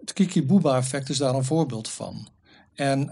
Het 0.00 0.12
Kiki-Booba-effect 0.12 1.08
is 1.08 1.18
daar 1.18 1.34
een 1.34 1.44
voorbeeld 1.44 1.88
van. 1.88 2.28
En 2.74 3.10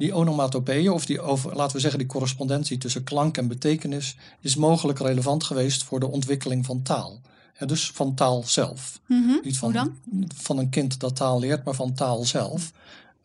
die 0.00 0.14
onomatopeeën, 0.14 0.90
of 0.90 1.06
die 1.06 1.20
over, 1.20 1.56
laten 1.56 1.74
we 1.74 1.80
zeggen 1.80 1.98
die 1.98 2.08
correspondentie 2.08 2.78
tussen 2.78 3.04
klank 3.04 3.36
en 3.36 3.48
betekenis, 3.48 4.16
is 4.40 4.56
mogelijk 4.56 4.98
relevant 4.98 5.44
geweest 5.44 5.84
voor 5.84 6.00
de 6.00 6.06
ontwikkeling 6.06 6.66
van 6.66 6.82
taal. 6.82 7.20
Ja, 7.58 7.66
dus 7.66 7.90
van 7.90 8.14
taal 8.14 8.42
zelf. 8.46 9.00
Mm 9.06 9.24
-hmm. 9.24 9.40
Niet 9.42 9.58
van, 9.58 9.72
dan? 9.72 9.96
van 10.34 10.58
een 10.58 10.68
kind 10.68 11.00
dat 11.00 11.16
taal 11.16 11.38
leert, 11.38 11.64
maar 11.64 11.74
van 11.74 11.94
taal 11.94 12.24
zelf. 12.24 12.72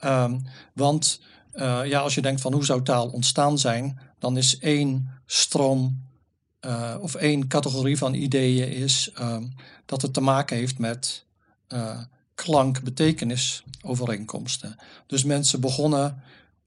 Um, 0.05 0.43
want 0.73 1.19
uh, 1.53 1.79
ja, 1.85 1.99
als 1.99 2.15
je 2.15 2.21
denkt 2.21 2.41
van 2.41 2.53
hoe 2.53 2.65
zou 2.65 2.81
taal 2.83 3.07
ontstaan 3.07 3.59
zijn, 3.59 3.99
dan 4.19 4.37
is 4.37 4.59
één 4.59 5.09
stroom 5.25 6.03
uh, 6.65 6.95
of 6.99 7.15
één 7.15 7.47
categorie 7.47 7.97
van 7.97 8.13
ideeën 8.13 8.71
is 8.71 9.11
um, 9.19 9.53
dat 9.85 10.01
het 10.01 10.13
te 10.13 10.21
maken 10.21 10.57
heeft 10.57 10.79
met 10.79 11.25
uh, 11.69 11.99
klank-betekenis 12.33 13.63
overeenkomsten. 13.81 14.75
Dus 15.07 15.23
mensen 15.23 15.59
begonnen 15.59 16.23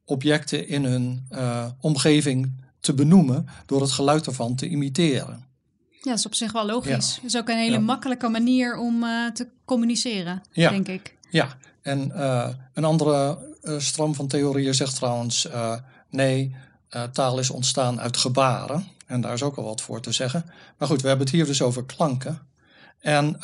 objecten 0.09 0.69
in 0.69 0.85
hun 0.85 1.27
uh, 1.31 1.65
omgeving 1.81 2.53
te 2.81 2.95
benoemen 2.95 3.47
door 3.67 3.81
het 3.81 3.91
geluid 3.91 4.27
ervan 4.27 4.55
te 4.55 4.69
imiteren. 4.69 5.47
Ja, 5.91 6.11
dat 6.11 6.19
is 6.19 6.27
op 6.27 6.35
zich 6.35 6.53
wel 6.53 6.67
logisch. 6.67 7.15
Ja. 7.15 7.21
Dat 7.23 7.25
is 7.25 7.37
ook 7.37 7.49
een 7.49 7.57
hele 7.57 7.73
Ja. 7.77 7.81
makkelijke 7.81 8.29
manier 8.29 8.77
om 8.77 9.03
uh, 9.03 9.31
te 9.31 9.47
communiceren, 9.65 10.43
Ja. 10.53 10.71
denk 10.71 10.89
ik. 10.89 11.17
Ja, 11.31 11.49
en 11.83 12.13
uh, 12.15 12.49
een 12.75 12.85
andere 12.85 13.39
stroom 13.79 14.15
van 14.15 14.27
theorieën 14.29 14.75
zegt 14.75 14.95
trouwens: 14.95 15.49
nee, 16.11 16.55
taal 17.13 17.39
is 17.39 17.51
ontstaan 17.51 18.01
uit 18.01 18.17
gebaren. 18.17 18.87
En 19.07 19.21
daar 19.21 19.33
is 19.33 19.43
ook 19.43 19.57
al 19.57 19.65
wat 19.65 19.81
voor 19.81 20.01
te 20.01 20.13
zeggen. 20.13 20.45
Maar 20.79 20.89
goed, 20.89 21.03
we 21.03 21.09
hebben 21.09 21.27
het 21.27 21.35
hier 21.35 21.47
dus 21.47 21.63
over 21.63 21.85
klanken. 21.85 22.39
En 23.01 23.37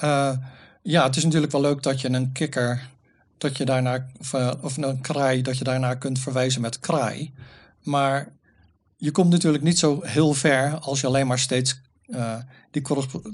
ja, 0.82 1.04
het 1.04 1.16
is 1.16 1.24
natuurlijk 1.24 1.52
wel 1.52 1.60
leuk 1.60 1.82
dat 1.82 2.00
je 2.00 2.10
een 2.10 2.32
kikker, 2.32 2.88
dat 3.38 3.56
je 3.56 3.64
daarnaar, 3.64 4.10
of, 4.18 4.32
uh, 4.32 4.52
of 4.60 4.76
een 4.76 5.00
kraai, 5.00 5.42
dat 5.42 5.58
je 5.58 5.64
daarnaar 5.64 5.98
kunt 5.98 6.18
verwijzen 6.18 6.60
met 6.60 6.80
kraai. 6.80 7.32
Maar 7.82 8.32
je 8.96 9.10
komt 9.10 9.30
natuurlijk 9.30 9.64
niet 9.64 9.78
zo 9.78 10.00
heel 10.02 10.32
ver 10.32 10.78
als 10.78 11.00
je 11.00 11.06
alleen 11.06 11.26
maar 11.26 11.38
steeds 11.38 11.80
uh, 12.06 12.36
die 12.70 12.82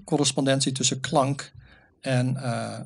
correspondentie 0.04 0.72
tussen 0.72 1.00
klank 1.00 1.52
en, 2.00 2.36
uh, 2.36 2.78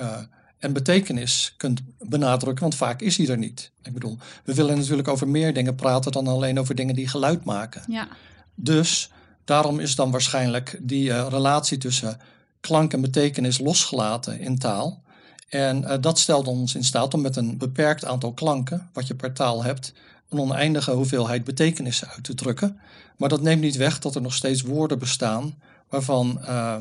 uh, 0.00 0.18
en 0.58 0.72
betekenis 0.72 1.54
kunt 1.56 1.80
benadrukken, 1.98 2.62
want 2.62 2.74
vaak 2.74 3.00
is 3.00 3.16
die 3.16 3.30
er 3.30 3.38
niet. 3.38 3.70
Ik 3.82 3.92
bedoel, 3.92 4.18
we 4.44 4.54
willen 4.54 4.78
natuurlijk 4.78 5.08
over 5.08 5.28
meer 5.28 5.54
dingen 5.54 5.74
praten 5.74 6.12
dan 6.12 6.26
alleen 6.26 6.58
over 6.58 6.74
dingen 6.74 6.94
die 6.94 7.08
geluid 7.08 7.44
maken. 7.44 7.82
Ja. 7.86 8.08
Dus 8.54 9.10
daarom 9.44 9.80
is 9.80 9.94
dan 9.94 10.10
waarschijnlijk 10.10 10.78
die 10.80 11.28
relatie 11.28 11.78
tussen 11.78 12.20
klank 12.60 12.92
en 12.92 13.00
betekenis 13.00 13.58
losgelaten 13.58 14.40
in 14.40 14.58
taal. 14.58 15.02
En 15.48 15.82
uh, 15.82 15.94
dat 16.00 16.18
stelt 16.18 16.46
ons 16.46 16.74
in 16.74 16.84
staat 16.84 17.14
om 17.14 17.20
met 17.20 17.36
een 17.36 17.58
beperkt 17.58 18.04
aantal 18.04 18.32
klanken, 18.32 18.88
wat 18.92 19.06
je 19.06 19.14
per 19.14 19.32
taal 19.32 19.64
hebt, 19.64 19.92
een 20.28 20.40
oneindige 20.40 20.90
hoeveelheid 20.90 21.44
betekenissen 21.44 22.08
uit 22.08 22.24
te 22.24 22.34
drukken. 22.34 22.80
Maar 23.16 23.28
dat 23.28 23.42
neemt 23.42 23.60
niet 23.60 23.76
weg 23.76 23.98
dat 23.98 24.14
er 24.14 24.22
nog 24.22 24.34
steeds 24.34 24.62
woorden 24.62 24.98
bestaan 24.98 25.54
waarvan 25.88 26.38
uh, 26.40 26.76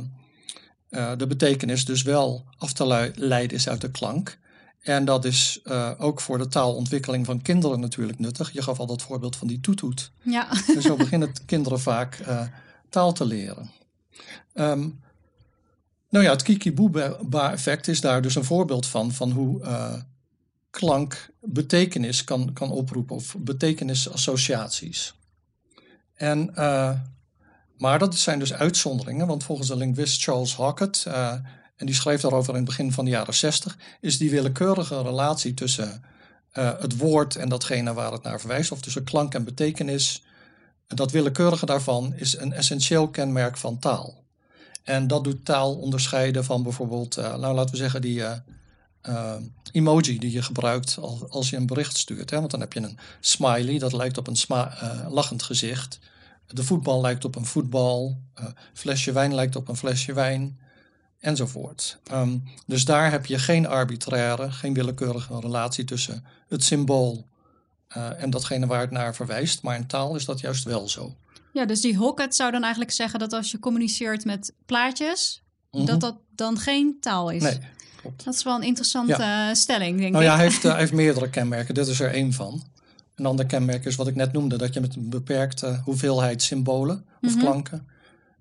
uh, 0.89 1.11
de 1.17 1.27
betekenis 1.27 1.85
dus 1.85 2.01
wel 2.01 2.45
af 2.57 2.73
te 2.73 3.11
leiden 3.15 3.57
is 3.57 3.69
uit 3.69 3.81
de 3.81 3.91
klank. 3.91 4.37
En 4.81 5.05
dat 5.05 5.25
is 5.25 5.59
uh, 5.63 5.91
ook 5.97 6.21
voor 6.21 6.37
de 6.37 6.47
taalontwikkeling 6.47 7.25
van 7.25 7.41
kinderen 7.41 7.79
natuurlijk 7.79 8.19
nuttig. 8.19 8.51
Je 8.51 8.61
gaf 8.61 8.79
al 8.79 8.85
dat 8.85 9.01
voorbeeld 9.01 9.35
van 9.35 9.47
die 9.47 9.59
toetoet. 9.59 10.11
Ja. 10.21 10.51
En 10.75 10.81
zo 10.81 10.95
beginnen 10.95 11.31
kinderen 11.45 11.79
vaak 11.79 12.23
taal 12.89 13.13
te 13.13 13.25
leren. 13.25 13.71
Um, 14.53 15.02
nou 16.13 16.25
ja, 16.25 16.31
het 16.31 16.41
Kiki-Booba-effect 16.41 17.87
is 17.87 18.01
daar 18.01 18.21
dus 18.21 18.35
een 18.35 18.43
voorbeeld 18.43 18.87
van, 18.87 19.11
van 19.11 19.31
hoe 19.31 19.61
uh, 19.61 19.93
klank 20.69 21.29
betekenis 21.41 22.23
kan, 22.23 22.53
kan 22.53 22.71
oproepen 22.71 23.15
of 23.15 23.35
betekenisassociaties. 23.39 25.13
En, 26.13 26.51
uh, 26.55 26.91
maar 27.77 27.99
dat 27.99 28.15
zijn 28.15 28.39
dus 28.39 28.53
uitzonderingen, 28.53 29.27
want 29.27 29.43
volgens 29.43 29.67
de 29.67 29.75
linguist 29.75 30.23
Charles 30.23 30.55
Hockett, 30.55 31.05
uh, 31.07 31.31
en 31.75 31.85
die 31.85 31.95
schreef 31.95 32.21
daarover 32.21 32.49
in 32.49 32.59
het 32.59 32.69
begin 32.69 32.91
van 32.91 33.05
de 33.05 33.11
jaren 33.11 33.33
60, 33.33 33.77
is 34.01 34.17
die 34.17 34.29
willekeurige 34.29 35.01
relatie 35.01 35.53
tussen 35.53 36.03
het 36.53 36.97
woord 36.97 37.35
en 37.35 37.49
datgene 37.49 37.93
waar 37.93 38.11
het 38.11 38.23
naar 38.23 38.39
verwijst, 38.39 38.71
of 38.71 38.81
tussen 38.81 39.03
klank 39.03 39.33
en 39.33 39.43
betekenis, 39.43 40.23
dat 40.87 41.11
willekeurige 41.11 41.65
daarvan 41.65 42.13
is 42.15 42.37
een 42.37 42.53
essentieel 42.53 43.09
kenmerk 43.09 43.57
van 43.57 43.79
taal. 43.79 44.22
En 44.83 45.07
dat 45.07 45.23
doet 45.23 45.45
taal 45.45 45.75
onderscheiden 45.75 46.45
van 46.45 46.63
bijvoorbeeld, 46.63 47.17
uh, 47.17 47.35
nou 47.35 47.55
laten 47.55 47.71
we 47.71 47.77
zeggen, 47.77 48.01
die 48.01 48.19
uh, 48.19 48.31
uh, 49.09 49.35
emoji 49.71 50.19
die 50.19 50.31
je 50.31 50.41
gebruikt 50.41 50.97
als, 51.29 51.49
je 51.49 51.57
een 51.57 51.65
bericht 51.65 51.97
stuurt. 51.97 52.29
Hè? 52.29 52.39
Want 52.39 52.51
dan 52.51 52.59
heb 52.59 52.73
je 52.73 52.79
een 52.79 52.97
smiley, 53.19 53.79
dat 53.79 53.93
lijkt 53.93 54.17
op 54.17 54.27
een 54.27 54.37
lachend 55.09 55.43
gezicht. 55.43 55.99
De 56.47 56.63
voetbal 56.63 57.01
lijkt 57.01 57.25
op 57.25 57.35
een 57.35 57.45
voetbal. 57.45 58.17
flesje 58.73 59.11
wijn 59.11 59.35
lijkt 59.35 59.55
op 59.55 59.67
een 59.67 59.77
flesje 59.77 60.13
wijn. 60.13 60.59
Enzovoort. 61.19 61.97
Um, 62.11 62.43
dus 62.65 62.85
daar 62.85 63.11
heb 63.11 63.25
je 63.25 63.39
geen 63.39 63.67
arbitraire, 63.67 64.51
geen 64.51 64.73
willekeurige 64.73 65.39
relatie 65.39 65.85
tussen 65.85 66.25
het 66.47 66.63
symbool 66.63 67.27
en 68.17 68.29
datgene 68.29 68.65
waar 68.65 68.81
het 68.81 68.91
naar 68.91 69.15
verwijst. 69.15 69.61
Maar 69.61 69.75
in 69.75 69.87
taal 69.87 70.15
is 70.15 70.25
dat 70.25 70.39
juist 70.39 70.63
wel 70.63 70.89
zo. 70.89 71.15
Ja, 71.53 71.65
dus 71.65 71.81
die 71.81 71.97
Hocket 71.97 72.35
zou 72.35 72.51
dan 72.51 72.61
eigenlijk 72.61 72.91
zeggen 72.91 73.19
dat 73.19 73.33
als 73.33 73.51
je 73.51 73.59
communiceert 73.59 74.25
met 74.25 74.53
plaatjes, 74.65 75.43
mm 75.71 75.79
-hmm. 75.79 75.87
dat 75.87 75.99
dat 75.99 76.15
dan 76.35 76.57
geen 76.57 76.97
taal 76.99 77.29
is. 77.29 77.41
Nee, 77.41 77.59
klopt. 77.95 78.25
Dat 78.25 78.33
is 78.33 78.43
wel 78.43 78.55
een 78.55 78.63
interessante 78.63 79.21
ja. 79.21 79.53
stelling, 79.53 79.99
denk 79.99 80.11
nou 80.11 80.23
ik. 80.23 80.29
ja, 80.29 80.35
hij 80.35 80.45
heeft, 80.45 80.63
uh, 80.63 80.71
hij 80.71 80.79
heeft 80.79 80.93
meerdere 80.93 81.29
kenmerken. 81.29 81.73
Dit 81.73 81.87
is 81.87 81.99
er 81.99 82.11
één 82.13 82.33
van. 82.33 82.63
Een 83.15 83.25
ander 83.25 83.45
kenmerk 83.45 83.85
is 83.85 83.95
wat 83.95 84.07
ik 84.07 84.15
net 84.15 84.33
noemde, 84.33 84.57
dat 84.57 84.73
je 84.73 84.81
met 84.81 84.95
een 84.95 85.09
beperkte 85.09 85.81
hoeveelheid 85.83 86.41
symbolen 86.41 86.95
of 86.95 87.03
Mhm. 87.21 87.27
mm 87.27 87.33
-hmm. 87.33 87.41
klanken 87.41 87.87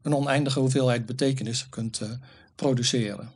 een 0.02 0.14
oneindige 0.14 0.60
hoeveelheid 0.60 1.06
betekenissen 1.06 1.68
kunt 1.68 2.00
uh, 2.00 2.08
produceren. 2.54 3.30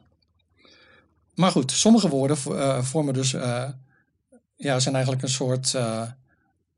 Maar 1.35 1.51
goed, 1.51 1.73
sommige 1.73 2.09
woorden 2.09 2.37
uh, 2.49 2.83
vormen 2.83 3.15
dus, 3.15 3.31
ja, 4.57 4.79
zijn 4.79 4.95
eigenlijk 4.95 5.23
een 5.23 5.29
soort 5.29 5.75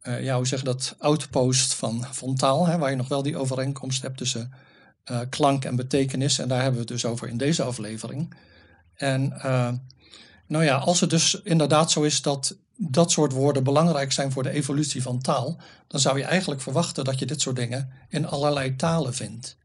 uh, 0.08 0.22
ja, 0.22 0.36
hoe 0.36 0.46
zeg 0.46 0.58
je 0.58 0.64
dat, 0.64 0.94
outpost 0.98 1.74
van, 1.74 2.04
van 2.10 2.34
taal, 2.34 2.66
hè, 2.66 2.78
waar 2.78 2.90
je 2.90 2.96
nog 2.96 3.08
wel 3.08 3.22
die 3.22 3.36
overeenkomst 3.36 4.02
hebt 4.02 4.16
tussen 4.16 4.52
uh, 5.10 5.20
klank 5.28 5.64
en 5.64 5.76
betekenis. 5.76 6.38
En 6.38 6.48
daar 6.48 6.62
hebben 6.62 6.80
we 6.80 6.86
het 6.86 6.88
dus 6.88 7.04
over 7.04 7.28
in 7.28 7.36
deze 7.36 7.62
aflevering. 7.62 8.34
En 8.94 9.32
uh, 9.36 9.70
nou 10.46 10.64
ja, 10.64 10.76
als 10.76 11.00
het 11.00 11.10
dus 11.10 11.40
inderdaad 11.42 11.90
zo 11.90 12.02
is 12.02 12.22
dat 12.22 12.56
dat 12.76 13.10
soort 13.10 13.32
woorden 13.32 13.64
belangrijk 13.64 14.12
zijn 14.12 14.32
voor 14.32 14.42
de 14.42 14.50
evolutie 14.50 15.02
van 15.02 15.20
taal, 15.20 15.60
dan 15.86 16.00
zou 16.00 16.18
je 16.18 16.24
eigenlijk 16.24 16.60
verwachten 16.60 17.04
dat 17.04 17.18
je 17.18 17.26
dit 17.26 17.40
soort 17.40 17.56
dingen 17.56 17.92
in 18.08 18.26
allerlei 18.26 18.76
talen 18.76 19.14
vindt. 19.14 19.56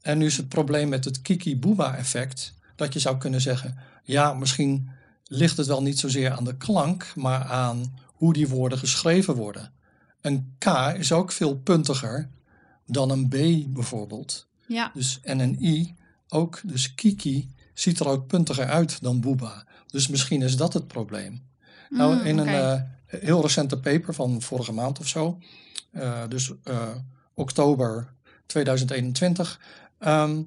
En 0.00 0.18
nu 0.18 0.26
is 0.26 0.36
het 0.36 0.48
probleem 0.48 0.88
met 0.88 1.04
het 1.04 1.22
Kiki-Booba-effect 1.22 2.54
dat 2.76 2.92
je 2.92 2.98
zou 2.98 3.18
kunnen 3.18 3.40
zeggen, 3.40 3.78
ja, 4.02 4.34
misschien 4.34 4.90
ligt 5.24 5.56
het 5.56 5.66
wel 5.66 5.82
niet 5.82 5.98
zozeer 5.98 6.30
aan 6.30 6.44
de 6.44 6.56
klank, 6.56 7.12
maar 7.14 7.44
aan 7.44 7.98
hoe 8.16 8.32
die 8.32 8.48
woorden 8.48 8.78
geschreven 8.78 9.34
worden. 9.34 9.72
Een 10.20 10.54
K 10.58 10.66
is 10.98 11.12
ook 11.12 11.32
veel 11.32 11.56
puntiger 11.56 12.28
dan 12.86 13.10
een 13.10 13.28
B 13.28 13.34
bijvoorbeeld. 13.74 14.46
Ja, 14.66 14.90
Dus, 14.94 15.20
en 15.22 15.38
een 15.38 15.64
I 15.64 15.94
ook. 16.28 16.60
Dus 16.64 16.94
Kiki 16.94 17.54
ziet 17.74 18.00
er 18.00 18.08
ook 18.08 18.26
puntiger 18.26 18.66
uit 18.66 19.02
dan 19.02 19.20
Booba. 19.20 19.66
Dus 19.86 20.08
misschien 20.08 20.42
is 20.42 20.56
dat 20.56 20.72
het 20.72 20.86
probleem. 20.86 21.42
nou, 21.90 22.14
Mm, 22.14 22.24
in 22.24 22.38
een 22.38 22.48
eh, 22.48 22.80
heel 23.06 23.42
recente 23.42 23.78
paper 23.78 24.14
van 24.14 24.42
vorige 24.42 24.72
maand 24.72 24.98
of 24.98 25.08
zo, 25.08 25.38
eh, 25.90 26.22
dus 26.28 26.52
eh, 26.64 26.88
oktober 27.34 28.12
2021, 28.46 29.60
ehm, 29.98 30.42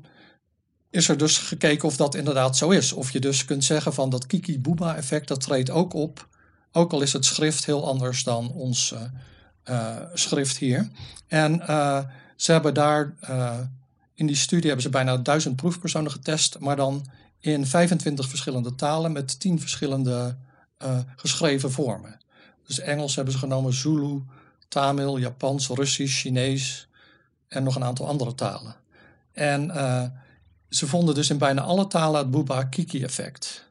is 0.89 1.09
er 1.09 1.17
dus 1.17 1.37
gekeken 1.37 1.87
of 1.87 1.97
dat 1.97 2.15
inderdaad 2.15 2.57
zo 2.57 2.69
is. 2.69 2.93
Of 2.93 3.11
je 3.11 3.19
dus 3.19 3.45
kunt 3.45 3.63
zeggen 3.63 3.93
van 3.93 4.09
dat 4.09 4.25
Kiki-Booba-effect, 4.25 5.27
dat 5.27 5.41
treedt 5.41 5.69
ook 5.69 5.93
op. 5.93 6.27
Ook 6.71 6.93
al 6.93 7.01
is 7.01 7.13
het 7.13 7.25
schrift 7.25 7.65
heel 7.65 7.87
anders 7.87 8.23
dan 8.23 8.51
ons 8.51 8.91
eh, 8.91 9.01
eh, 9.63 10.05
schrift 10.13 10.57
hier. 10.57 10.89
En 11.27 11.67
eh, 11.67 11.99
ze 12.35 12.51
hebben 12.51 12.73
daar, 12.73 13.13
in 14.13 14.27
die 14.27 14.35
studie 14.35 14.65
hebben 14.65 14.83
ze 14.83 14.89
bijna 14.89 15.17
duizend 15.17 15.55
proefpersonen 15.55 16.11
getest, 16.11 16.59
maar 16.59 16.75
dan 16.75 17.05
in 17.39 17.65
25 17.65 18.29
verschillende 18.29 18.75
talen 18.75 19.11
met 19.11 19.39
10 19.39 19.59
verschillende 19.59 20.37
geschreven 21.15 21.71
vormen. 21.71 22.19
Dus 22.67 22.79
Engels 22.79 23.15
hebben 23.15 23.33
ze 23.33 23.39
genomen, 23.39 23.73
Zulu, 23.73 24.23
Tamil, 24.67 25.17
Japans, 25.17 25.67
Russisch, 25.67 26.19
Chinees 26.19 26.87
en 27.47 27.63
nog 27.63 27.75
een 27.75 27.83
aantal 27.83 28.07
andere 28.07 28.35
talen. 28.35 28.75
En 29.31 29.71
ze 30.69 30.87
vonden 30.87 31.15
dus 31.15 31.29
in 31.29 31.37
bijna 31.37 31.61
alle 31.61 31.87
talen 31.87 32.19
het 32.19 32.31
Booba-Kiki-effect. 32.31 33.68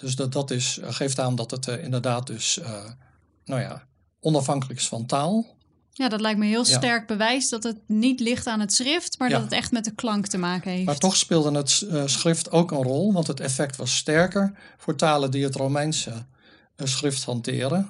Dus 0.00 0.16
dat, 0.16 0.32
dat 0.32 0.50
is, 0.50 0.78
eh, 0.78 0.92
geeft 0.92 1.18
aan 1.18 1.34
dat 1.34 1.50
het 1.50 1.68
eh, 1.68 1.84
inderdaad 1.84 2.26
dus, 2.26 2.58
eh, 2.58 2.84
nou 3.44 3.60
ja, 3.60 3.82
onafhankelijk 4.20 4.80
is 4.80 4.88
van 4.88 5.06
taal. 5.06 5.58
ja, 5.92 6.08
dat 6.08 6.20
lijkt 6.20 6.38
me 6.38 6.46
heel 6.46 6.66
Ja. 6.66 6.76
sterk 6.76 7.06
bewijs 7.06 7.48
dat 7.48 7.62
het 7.62 7.76
niet 7.86 8.20
ligt 8.20 8.46
aan 8.46 8.60
het 8.60 8.72
schrift, 8.72 9.18
maar 9.18 9.28
Ja. 9.28 9.34
dat 9.34 9.44
het 9.44 9.52
echt 9.52 9.72
met 9.72 9.84
de 9.84 9.94
klank 9.94 10.26
te 10.26 10.38
maken 10.38 10.70
heeft. 10.70 10.84
Maar 10.84 10.98
toch 10.98 11.16
speelde 11.16 11.52
het 11.58 11.86
schrift 12.10 12.50
ook 12.50 12.70
een 12.70 12.82
rol, 12.82 13.12
want 13.12 13.26
het 13.26 13.40
effect 13.40 13.76
was 13.76 13.96
sterker 13.96 14.58
voor 14.76 14.96
talen 14.96 15.30
die 15.30 15.44
het 15.44 15.54
Romeinse 15.54 16.12
schrift 16.76 17.24
hanteren, 17.24 17.88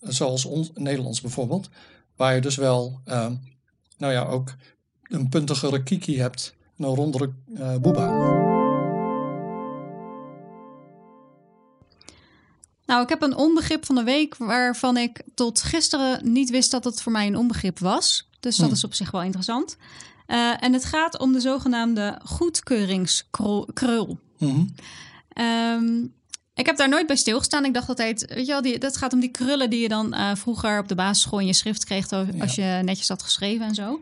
zoals 0.00 0.44
ons, 0.44 0.70
Nederlands 0.74 1.20
bijvoorbeeld, 1.20 1.68
waar 2.16 2.34
je 2.34 2.40
dus 2.40 2.56
wel, 2.56 3.00
nou 3.96 4.12
ja, 4.12 4.22
ook 4.24 4.54
een 5.02 5.28
puntigere 5.28 5.82
kiki 5.82 6.18
hebt 6.18 6.54
en 6.78 6.84
een 6.84 6.94
rondere 6.94 7.32
boeba. 7.80 8.53
Nou, 12.86 13.02
ik 13.02 13.08
heb 13.08 13.22
een 13.22 13.36
onbegrip 13.36 13.86
van 13.86 13.94
de 13.94 14.02
week 14.02 14.36
waarvan 14.36 14.96
ik 14.96 15.22
tot 15.34 15.62
gisteren 15.62 16.32
niet 16.32 16.50
wist 16.50 16.70
dat 16.70 16.84
het 16.84 17.02
voor 17.02 17.12
mij 17.12 17.26
een 17.26 17.36
onbegrip 17.36 17.78
was. 17.78 18.28
Dus 18.40 18.56
dat 18.56 18.66
Hmm. 18.66 18.74
is 18.74 18.84
op 18.84 18.94
zich 18.94 19.10
wel 19.10 19.22
interessant. 19.22 19.76
Eh, 20.26 20.62
en 20.62 20.72
het 20.72 20.84
gaat 20.84 21.18
om 21.18 21.32
de 21.32 21.40
zogenaamde 21.40 22.20
goedkeuringskrul. 22.24 24.18
Mhm. 24.38 24.64
Ehm, 25.28 26.02
ik 26.54 26.66
heb 26.66 26.76
daar 26.76 26.88
nooit 26.88 27.06
bij 27.06 27.16
stilgestaan. 27.16 27.64
Ik 27.64 27.74
dacht 27.74 27.88
altijd, 27.88 28.26
weet 28.28 28.46
je 28.46 28.52
wel, 28.52 28.62
die, 28.62 28.78
dat 28.78 28.96
gaat 28.96 29.12
om 29.12 29.20
die 29.20 29.30
krullen 29.30 29.70
die 29.70 29.80
je 29.80 29.88
dan 29.88 30.14
eh, 30.14 30.34
vroeger 30.34 30.78
op 30.78 30.88
de 30.88 30.94
basisschool 30.94 31.38
in 31.38 31.46
je 31.46 31.52
schrift 31.52 31.84
kreeg 31.84 32.10
als 32.40 32.54
je 32.54 32.80
netjes 32.84 33.08
had 33.08 33.22
geschreven 33.22 33.66
en 33.66 33.74
zo. 33.74 34.00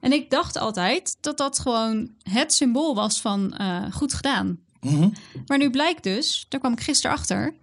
En 0.00 0.12
ik 0.12 0.30
dacht 0.30 0.56
altijd 0.56 1.16
dat 1.20 1.36
dat 1.38 1.58
gewoon 1.58 2.10
het 2.22 2.52
symbool 2.52 2.94
was 2.94 3.20
van 3.20 3.56
eh, 3.56 3.84
goed 3.92 4.14
gedaan. 4.14 4.58
Mhm. 4.80 5.08
Maar 5.46 5.58
nu 5.58 5.70
blijkt 5.70 6.02
dus, 6.02 6.46
daar 6.48 6.60
kwam 6.60 6.72
ik 6.72 6.80
gisteren 6.80 7.16
achter, 7.16 7.54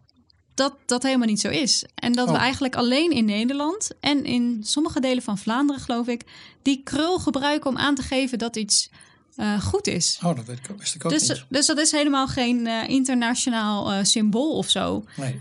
dat 0.61 0.75
dat 0.85 1.03
helemaal 1.03 1.27
niet 1.27 1.39
zo 1.41 1.49
is. 1.49 1.85
En 1.95 2.13
dat 2.13 2.27
we 2.27 2.33
Oh. 2.35 2.39
eigenlijk 2.41 2.75
alleen 2.75 3.11
in 3.11 3.25
Nederland 3.25 3.89
en 3.99 4.23
in 4.25 4.59
sommige 4.63 4.99
delen 4.99 5.23
van 5.23 5.37
Vlaanderen, 5.37 5.81
geloof 5.81 6.07
ik, 6.07 6.23
die 6.61 6.81
krul 6.83 7.19
gebruiken 7.19 7.69
om 7.69 7.77
aan 7.77 7.95
te 7.95 8.01
geven 8.01 8.37
dat 8.37 8.55
iets 8.55 8.89
eh, 9.35 9.61
goed 9.61 9.87
is. 9.87 10.19
Oh, 10.23 10.35
dat 10.35 10.45
weet 10.45 10.57
ik, 10.57 10.71
ook- 10.71 10.79
wist 10.79 10.95
ik 10.95 11.05
ook 11.05 11.11
Dus, 11.11 11.27
niet. 11.27 11.45
dus 11.49 11.65
dat 11.65 11.77
is 11.77 11.91
helemaal 11.91 12.27
geen 12.27 12.67
eh, 12.67 12.89
internationaal 12.89 13.91
eh, 13.91 14.03
symbool 14.03 14.57
of 14.57 14.69
zo. 14.69 15.03
Nee. 15.17 15.37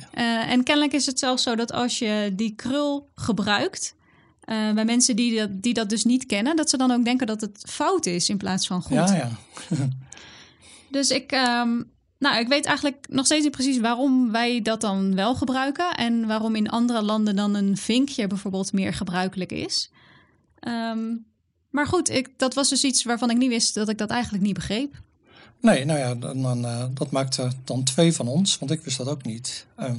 En 0.47 0.63
kennelijk 0.63 0.93
is 0.93 1.07
het 1.07 1.19
zelfs 1.19 1.43
zo 1.43 1.55
dat 1.55 1.73
als 1.73 1.99
je 1.99 2.33
die 2.37 2.55
krul 2.57 3.11
gebruikt, 3.15 3.95
bij 4.75 4.85
mensen 4.85 5.17
die 5.17 5.37
dat, 5.39 5.63
die 5.63 5.75
dat 5.75 5.89
dus 5.89 6.05
niet 6.05 6.27
kennen, 6.27 6.57
dat 6.57 6.71
ze 6.71 6.77
dan 6.77 6.91
ook 6.91 7.05
denken 7.05 7.27
dat 7.27 7.41
het 7.41 7.63
fout 7.69 8.07
is 8.07 8.29
in 8.29 8.37
plaats 8.37 8.67
van 8.67 8.83
goed. 8.83 8.93
Ja, 8.97 9.15
ja. 9.15 9.31
Dus 10.91 11.11
ik, 11.11 11.33
ehm, 11.33 11.83
nou, 12.21 12.39
ik 12.39 12.49
weet 12.49 12.65
eigenlijk 12.65 13.07
nog 13.09 13.25
steeds 13.25 13.43
niet 13.43 13.53
precies 13.53 13.79
waarom 13.79 14.33
wij 14.33 14.63
dat 14.63 14.81
dan 14.81 15.15
wel 15.15 15.35
gebruiken. 15.35 15.95
En 15.95 16.27
waarom 16.27 16.55
in 16.55 16.69
andere 16.69 17.03
landen 17.03 17.37
dan 17.37 17.55
een 17.55 17.77
vinkje 17.77 18.27
bijvoorbeeld 18.27 18.73
meer 18.73 18.95
gebruikelijk 18.95 19.53
is. 19.53 19.91
Ehm, 20.59 21.17
maar 21.71 21.87
goed, 21.87 22.11
ik, 22.11 22.29
dat 22.37 22.55
was 22.55 22.69
dus 22.69 22.85
iets 22.85 23.05
waarvan 23.05 23.31
ik 23.31 23.37
niet 23.37 23.49
wist 23.49 23.75
dat 23.75 23.89
ik 23.89 23.99
dat 23.99 24.11
eigenlijk 24.11 24.45
niet 24.45 24.55
begreep. 24.55 25.01
Nee, 25.61 25.85
nou 25.85 25.99
ja, 25.99 26.15
dan, 26.15 26.43
dan, 26.43 26.65
eh, 26.65 26.85
dat 26.95 27.11
maakt 27.11 27.39
eh, 27.39 27.51
dan 27.65 27.83
twee 27.83 28.13
van 28.13 28.29
ons, 28.29 28.59
want 28.59 28.71
ik 28.71 28.81
wist 28.81 28.99
dat 28.99 29.09
ook 29.09 29.25
niet. 29.25 29.67
Ehm, 29.77 29.99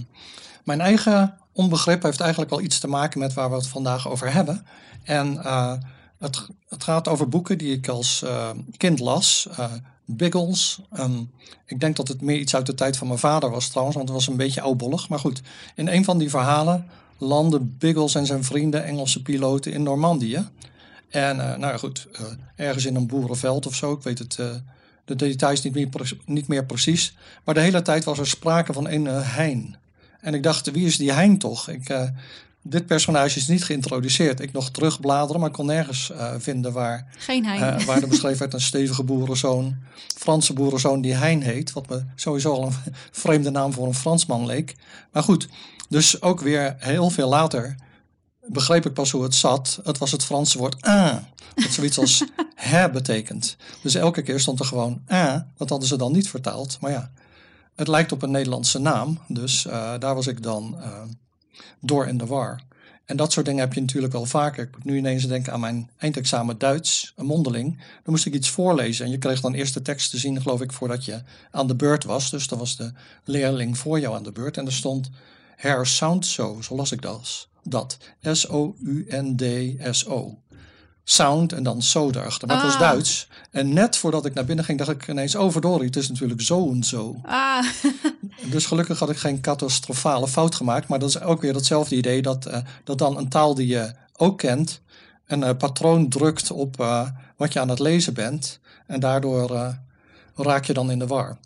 mijn 0.64 0.82
eigen 0.82 1.38
onbegrip 1.52 2.04
heeft 2.04 2.20
eigenlijk 2.20 2.52
wel 2.52 2.62
iets 2.62 2.80
te 2.80 2.88
maken 2.88 3.20
met 3.20 3.34
waar 3.34 3.50
we 3.50 3.56
het 3.56 3.68
vandaag 3.68 4.10
over 4.10 4.34
hebben. 4.34 4.66
En 5.04 5.44
eh, 5.44 5.74
het, 6.22 6.48
het 6.70 6.84
gaat 6.84 7.08
over 7.08 7.30
boeken 7.30 7.58
die 7.58 7.74
ik 7.74 7.88
als 7.88 8.24
eh, 8.24 8.50
kind 8.78 9.00
las. 9.00 9.48
eh, 9.58 9.72
Biggles. 10.06 10.80
Ehm, 10.92 11.22
ik 11.66 11.80
denk 11.80 11.96
dat 11.96 12.08
het 12.08 12.22
meer 12.22 12.38
iets 12.38 12.56
uit 12.56 12.66
de 12.66 12.74
tijd 12.74 12.98
van 12.98 13.08
mijn 13.08 13.20
vader 13.20 13.50
was 13.50 13.68
trouwens, 13.68 13.98
want 13.98 14.10
het 14.10 14.18
was 14.18 14.28
een 14.28 14.38
beetje 14.38 14.62
oudbollig. 14.62 15.10
Maar 15.10 15.20
goed, 15.20 15.42
in 15.76 15.88
een 15.88 16.04
van 16.04 16.18
die 16.18 16.30
verhalen 16.30 16.86
landden 17.18 17.78
Biggles 17.78 18.16
en 18.16 18.26
zijn 18.26 18.44
vrienden 18.44 18.84
Engelse 18.84 19.22
piloten 19.22 19.72
in 19.74 19.84
Normandië. 19.84 20.48
En 21.10 21.40
eh, 21.40 21.58
nou 21.58 21.72
ja, 21.72 21.78
goed, 21.78 22.08
ergens 22.56 22.86
in 22.86 22.96
een 22.96 23.08
boerenveld 23.08 23.66
of 23.66 23.76
zo, 23.76 23.94
ik 23.94 24.02
weet 24.02 24.20
het, 24.20 24.40
de 25.06 25.16
details 25.16 25.62
niet 25.62 25.74
meer, 25.74 25.90
niet 26.26 26.48
meer 26.48 26.66
precies. 26.66 27.16
Maar 27.44 27.56
de 27.56 27.62
hele 27.62 27.82
tijd 27.82 28.04
was 28.04 28.20
er 28.20 28.28
sprake 28.28 28.74
van 28.74 28.88
een 28.88 29.06
hein. 29.06 29.76
En 30.20 30.34
ik 30.34 30.44
dacht, 30.44 30.72
wie 30.72 30.86
is 30.86 30.98
die 30.98 31.12
hein 31.12 31.38
toch? 31.38 31.70
Ik, 31.70 31.90
dit 32.64 32.86
personage 32.86 33.38
is 33.38 33.48
niet 33.48 33.64
geïntroduceerd. 33.64 34.40
Ik 34.40 34.52
nog 34.52 34.70
terugbladeren, 34.70 35.42
maar 35.42 35.52
kon 35.52 35.66
nergens 35.66 36.12
eh, 36.12 36.34
vinden 36.38 36.74
waar, 36.74 37.08
Geen 37.18 37.46
hein. 37.46 37.80
eh, 37.80 37.86
waar 37.86 38.02
er 38.02 38.08
beschreven 38.16 38.40
werd 38.40 38.54
een 38.54 38.62
stevige 38.62 39.04
boerenzoon, 39.04 39.76
Franse 40.18 40.54
boerenzoon 40.54 41.02
die 41.02 41.14
hein 41.14 41.42
heet. 41.42 41.74
Wat 41.74 41.90
me 41.90 42.04
sowieso 42.16 42.54
al 42.54 42.66
een 42.66 42.74
vreemde 43.12 43.50
naam 43.50 43.74
voor 43.74 43.88
een 43.88 43.96
Fransman 43.96 44.46
leek. 44.46 44.76
Maar 45.12 45.24
goed, 45.24 45.48
dus 45.90 46.22
ook 46.22 46.40
weer 46.42 46.76
heel 46.78 47.10
veel 47.10 47.30
later 47.30 47.76
begreep 48.48 48.86
ik 48.86 48.94
pas 48.94 49.12
hoe 49.12 49.24
het 49.24 49.36
zat. 49.36 49.80
Het 49.84 49.98
was 49.98 50.12
het 50.12 50.24
Franse 50.24 50.58
woord 50.58 50.82
ah, 50.82 51.16
dat 51.56 51.72
zoiets 51.72 51.98
als 51.98 52.24
hè 52.56 52.90
betekent. 52.90 53.56
Dus 53.82 53.96
elke 53.96 54.22
keer 54.22 54.40
stond 54.40 54.60
er 54.60 54.66
gewoon 54.66 55.02
ah, 55.08 55.40
dat 55.58 55.70
hadden 55.70 55.88
ze 55.88 55.98
dan 55.98 56.12
niet 56.12 56.30
vertaald. 56.30 56.78
Maar 56.82 56.92
ja, 56.92 57.12
het 57.76 57.88
lijkt 57.88 58.12
op 58.12 58.22
een 58.22 58.32
Nederlandse 58.32 58.80
naam, 58.80 59.20
dus 59.28 59.66
eh, 59.66 59.94
daar 60.00 60.16
was 60.16 60.28
ik 60.28 60.44
dan 60.44 60.78
door 61.80 62.08
in 62.08 62.18
de 62.18 62.26
war. 62.26 62.62
En 63.06 63.18
dat 63.18 63.32
soort 63.32 63.46
dingen 63.46 63.62
heb 63.62 63.74
je 63.74 63.82
natuurlijk 63.82 64.14
wel 64.14 64.26
vaker. 64.26 64.64
Ik 64.64 64.76
moet 64.76 64.84
nu 64.86 64.98
ineens 64.98 65.28
denken 65.28 65.54
aan 65.54 65.60
mijn 65.60 65.90
eindexamen 65.98 66.58
Duits, 66.58 67.14
een 67.16 67.26
mondeling. 67.26 67.78
Dan 67.78 68.14
moest 68.14 68.26
ik 68.26 68.34
iets 68.34 68.50
voorlezen 68.50 69.06
en 69.06 69.12
je 69.12 69.18
kreeg 69.18 69.42
dan 69.42 69.54
eerst 69.54 69.74
de 69.74 69.82
tekst 69.82 70.12
te 70.12 70.18
zien, 70.18 70.42
geloof 70.42 70.62
ik, 70.62 70.72
voordat 70.72 71.06
je 71.06 71.22
aan 71.52 71.68
de 71.68 71.76
beurt 71.76 72.04
was. 72.04 72.30
Dus 72.30 72.48
dan 72.48 72.60
was 72.60 72.78
de 72.78 72.92
leerling 73.24 73.78
voor 73.78 74.00
jou 74.00 74.16
aan 74.16 74.24
de 74.24 74.32
beurt 74.32 74.58
en 74.58 74.66
er 74.66 74.74
stond 74.74 75.10
Her 75.56 75.86
sound 75.86 76.26
so, 76.26 76.62
zo 76.62 76.76
las 76.76 76.92
ik 76.92 77.02
dat. 77.02 77.48
Dat. 77.64 77.98
S-O-U-N-D-S-O. 78.22 78.78
Sound 81.04 81.54
en 81.54 81.64
dan 81.64 81.82
so 81.82 82.10
erachter. 82.10 82.48
Maar 82.48 82.56
het 82.58 82.66
was 82.66 82.74
Ah. 82.74 82.80
Duits. 82.80 83.28
En 83.52 83.74
net 83.74 83.98
voordat 83.98 84.26
ik 84.26 84.34
naar 84.34 84.46
binnen 84.46 84.66
ging, 84.66 84.78
dacht 84.78 84.90
ik 84.90 85.08
ineens, 85.08 85.36
oh 85.36 85.52
verdorie, 85.52 85.86
het 85.86 85.96
is 85.96 86.10
natuurlijk 86.10 86.42
zo 86.42 86.72
en 86.72 86.84
zo. 86.84 87.16
Ah, 87.24 87.66
Dus 88.52 88.66
gelukkig 88.66 89.00
had 89.00 89.10
ik 89.10 89.18
geen 89.18 89.42
catastrofale 89.42 90.28
fout 90.28 90.56
gemaakt. 90.56 90.88
Maar 90.88 91.00
dat 91.00 91.10
is 91.10 91.22
ook 91.22 91.42
weer 91.42 91.54
hetzelfde 91.56 91.96
idee 91.96 92.22
dat, 92.22 92.46
eh, 92.46 92.60
dat 92.84 92.98
dan 92.98 93.18
een 93.18 93.30
taal 93.30 93.54
die 93.56 93.68
je 93.68 93.94
ook 94.18 94.38
kent, 94.38 94.82
een 95.28 95.44
eh, 95.44 95.58
patroon 95.58 96.10
drukt 96.10 96.52
op 96.52 96.80
eh, 96.80 97.08
wat 97.38 97.54
je 97.54 97.60
aan 97.60 97.70
het 97.70 97.80
lezen 97.80 98.14
bent. 98.14 98.60
En 98.88 99.00
daardoor 99.00 99.76
raak 100.36 100.66
je 100.66 100.74
dan 100.74 100.92
in 100.92 101.00
de 101.00 101.08
war. 101.08 101.38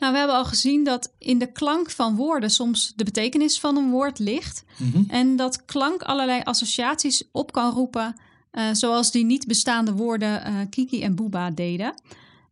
Nou, 0.00 0.12
we 0.12 0.18
hebben 0.18 0.36
al 0.36 0.44
gezien 0.44 0.84
dat 0.84 1.12
in 1.18 1.38
de 1.38 1.52
klank 1.52 1.90
van 1.90 2.16
woorden 2.16 2.50
soms 2.50 2.92
de 2.96 3.04
betekenis 3.04 3.60
van 3.60 3.76
een 3.76 3.90
woord 3.90 4.18
ligt. 4.18 4.64
Mhm. 4.76 5.02
En 5.08 5.36
dat 5.36 5.64
klank 5.64 6.02
allerlei 6.02 6.40
associaties 6.44 7.24
op 7.32 7.52
kan 7.52 7.72
roepen, 7.72 8.16
eh, 8.50 8.64
zoals 8.72 9.10
die 9.10 9.24
niet 9.24 9.46
bestaande 9.46 9.92
woorden 9.92 10.44
eh, 10.44 10.54
Kiki 10.70 11.02
en 11.02 11.14
Booba 11.14 11.50
deden. 11.50 11.94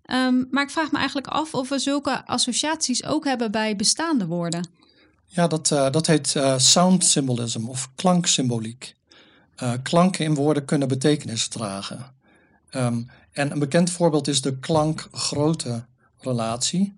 Ehm, 0.03 0.45
maar 0.51 0.63
ik 0.63 0.71
vraag 0.71 0.93
me 0.93 0.99
eigenlijk 0.99 1.27
af 1.27 1.55
of 1.55 1.69
we 1.69 1.79
zulke 1.79 2.27
associaties 2.27 3.05
ook 3.05 3.25
hebben 3.25 3.51
bij 3.51 3.77
bestaande 3.77 4.27
woorden. 4.27 4.69
Ja, 5.27 5.47
dat, 5.47 5.71
eh, 5.71 5.91
dat 5.91 6.07
heet 6.07 6.35
sound 6.57 7.05
symbolism 7.05 7.69
of 7.69 7.91
klanksymboliek. 7.95 8.97
Klanken 9.83 10.25
in 10.25 10.35
woorden 10.35 10.65
kunnen 10.65 10.89
betekenis 10.89 11.49
dragen. 11.49 12.15
Ehm, 12.71 13.03
en 13.33 13.51
een 13.51 13.59
bekend 13.59 13.91
voorbeeld 13.91 14.29
is 14.29 14.41
de 14.41 14.59
klank-grootte 14.59 15.87
relatie. 16.19 16.97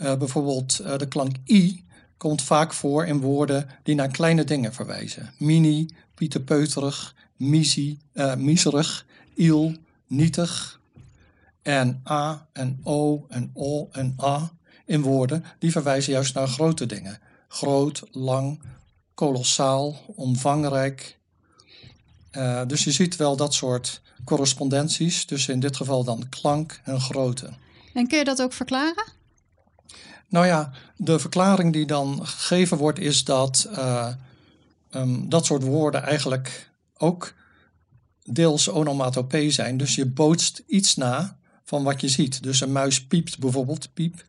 Eh, 0.00 0.16
bijvoorbeeld 0.16 0.78
eh, 0.78 0.98
de 0.98 1.08
klank 1.08 1.36
i 1.48 1.84
komt 2.16 2.42
vaak 2.42 2.72
voor 2.72 3.06
in 3.06 3.20
woorden 3.20 3.68
die 3.82 3.94
naar 3.94 4.08
kleine 4.08 4.44
dingen 4.44 4.74
verwijzen. 4.74 5.34
Mini, 5.38 5.88
pieterpeuterig, 6.14 7.14
misie, 7.36 7.98
uh, 8.14 8.34
miserig, 8.34 9.06
iel, 9.34 9.74
nietig. 10.06 10.80
En 11.62 12.02
a 12.10 12.46
en 12.52 12.80
o 12.82 13.26
en 13.28 13.50
o 13.54 13.88
en 13.92 14.16
a 14.22 14.52
in 14.84 15.02
woorden 15.02 15.44
die 15.58 15.70
verwijzen 15.70 16.12
juist 16.12 16.34
naar 16.34 16.48
grote 16.48 16.86
dingen. 16.86 17.18
Groot, 17.48 18.02
lang, 18.10 18.62
kolossaal, 19.14 19.96
omvangrijk. 20.06 21.18
Uh, 22.32 22.62
dus 22.66 22.84
je 22.84 22.92
ziet 22.92 23.16
wel 23.16 23.36
dat 23.36 23.54
soort 23.54 24.02
correspondenties 24.24 25.24
tussen 25.24 25.54
in 25.54 25.60
dit 25.60 25.76
geval 25.76 26.04
dan 26.04 26.28
klank 26.28 26.80
en 26.84 27.00
grootte. 27.00 27.50
En 27.94 28.06
kun 28.06 28.18
je 28.18 28.24
dat 28.24 28.42
ook 28.42 28.52
verklaren? 28.52 29.18
Nou 30.30 30.46
ja, 30.46 30.70
de 30.96 31.18
verklaring 31.18 31.72
die 31.72 31.86
dan 31.86 32.26
gegeven 32.26 32.76
wordt 32.76 32.98
is 32.98 33.24
dat 33.24 33.68
uh, 33.72 34.08
um, 34.90 35.28
dat 35.28 35.46
soort 35.46 35.62
woorden 35.62 36.02
eigenlijk 36.02 36.70
ook 36.96 37.34
deels 38.22 38.68
onomatopee 38.68 39.50
zijn. 39.50 39.76
Dus 39.76 39.94
je 39.94 40.06
bootst 40.06 40.62
iets 40.66 40.96
na 40.96 41.38
van 41.64 41.82
wat 41.82 42.00
je 42.00 42.08
ziet. 42.08 42.42
Dus 42.42 42.60
een 42.60 42.72
muis 42.72 43.06
piept 43.06 43.38
bijvoorbeeld, 43.38 43.94
piep. 43.94 44.24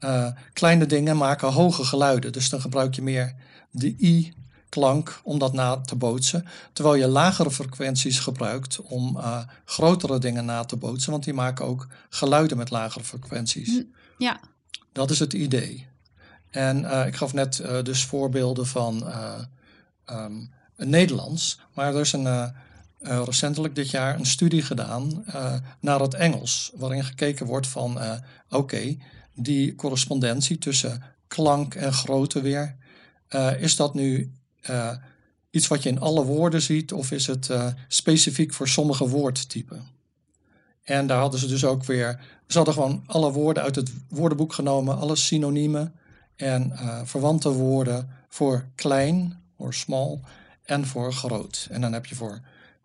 Uh, 0.00 0.28
kleine 0.52 0.86
dingen 0.86 1.16
maken 1.16 1.52
hoge 1.52 1.84
geluiden. 1.84 2.32
Dus 2.32 2.48
dan 2.48 2.60
gebruik 2.60 2.94
je 2.94 3.02
meer 3.02 3.34
de 3.70 3.94
i-klank 3.98 5.20
om 5.22 5.38
dat 5.38 5.52
na 5.52 5.80
te 5.80 5.96
bootsen. 5.96 6.46
Terwijl 6.72 6.96
je 6.96 7.06
lagere 7.06 7.50
frequenties 7.50 8.18
gebruikt 8.18 8.80
om 8.80 9.16
uh, 9.16 9.38
grotere 9.64 10.18
dingen 10.18 10.44
na 10.44 10.64
te 10.64 10.76
bootsen. 10.76 11.10
Want 11.10 11.24
die 11.24 11.34
maken 11.34 11.64
ook 11.64 11.86
geluiden 12.08 12.56
met 12.56 12.70
lagere 12.70 13.04
frequenties. 13.04 13.82
Ja. 14.18 14.40
Dat 14.94 15.10
is 15.10 15.18
het 15.18 15.32
idee. 15.32 15.86
En 16.50 16.80
uh, 16.80 17.06
ik 17.06 17.16
gaf 17.16 17.32
net 17.32 17.62
dus 17.82 18.04
voorbeelden 18.04 18.66
van 18.66 19.12
um, 20.10 20.50
Nederlands. 20.76 21.60
Maar 21.74 21.94
er 21.94 22.00
is 22.00 22.12
een 22.12 22.52
recentelijk 23.00 23.74
dit 23.74 23.90
jaar 23.90 24.18
een 24.18 24.26
studie 24.26 24.62
gedaan 24.62 25.24
naar 25.80 26.00
het 26.00 26.14
Engels, 26.14 26.72
waarin 26.74 27.04
gekeken 27.04 27.46
wordt 27.46 27.66
van 27.66 27.98
oké, 28.48 28.96
die 29.34 29.74
correspondentie 29.74 30.58
tussen 30.58 31.02
klank 31.26 31.74
en 31.74 31.92
grootte 31.92 32.40
weer, 32.40 32.76
is 33.58 33.76
dat 33.76 33.94
nu 33.94 34.32
iets 35.50 35.66
wat 35.66 35.82
je 35.82 35.88
in 35.88 36.00
alle 36.00 36.24
woorden 36.24 36.62
ziet 36.62 36.92
of 36.92 37.10
is 37.10 37.26
het 37.26 37.50
specifiek 37.88 38.52
voor 38.52 38.68
sommige 38.68 39.08
woordtypen? 39.08 39.93
En 40.84 41.06
daar 41.06 41.18
hadden 41.18 41.40
ze 41.40 41.46
dus 41.46 41.64
ook 41.64 41.84
weer, 41.84 42.20
ze 42.46 42.56
hadden 42.56 42.74
gewoon 42.74 43.02
alle 43.06 43.32
woorden 43.32 43.62
uit 43.62 43.74
het 43.74 43.92
woordenboek 44.08 44.52
genomen, 44.52 44.98
alle 44.98 45.16
synoniemen 45.16 45.94
en 46.36 46.72
verwante 47.04 47.52
woorden 47.52 48.10
voor 48.28 48.68
klein, 48.74 49.42
voor 49.56 49.74
small, 49.74 50.20
en 50.64 50.86
voor 50.86 51.12
groot. 51.12 51.66
En 51.70 51.80
dan 51.80 51.92
heb 51.92 52.06
je 52.06 52.14
voor 52.14 52.40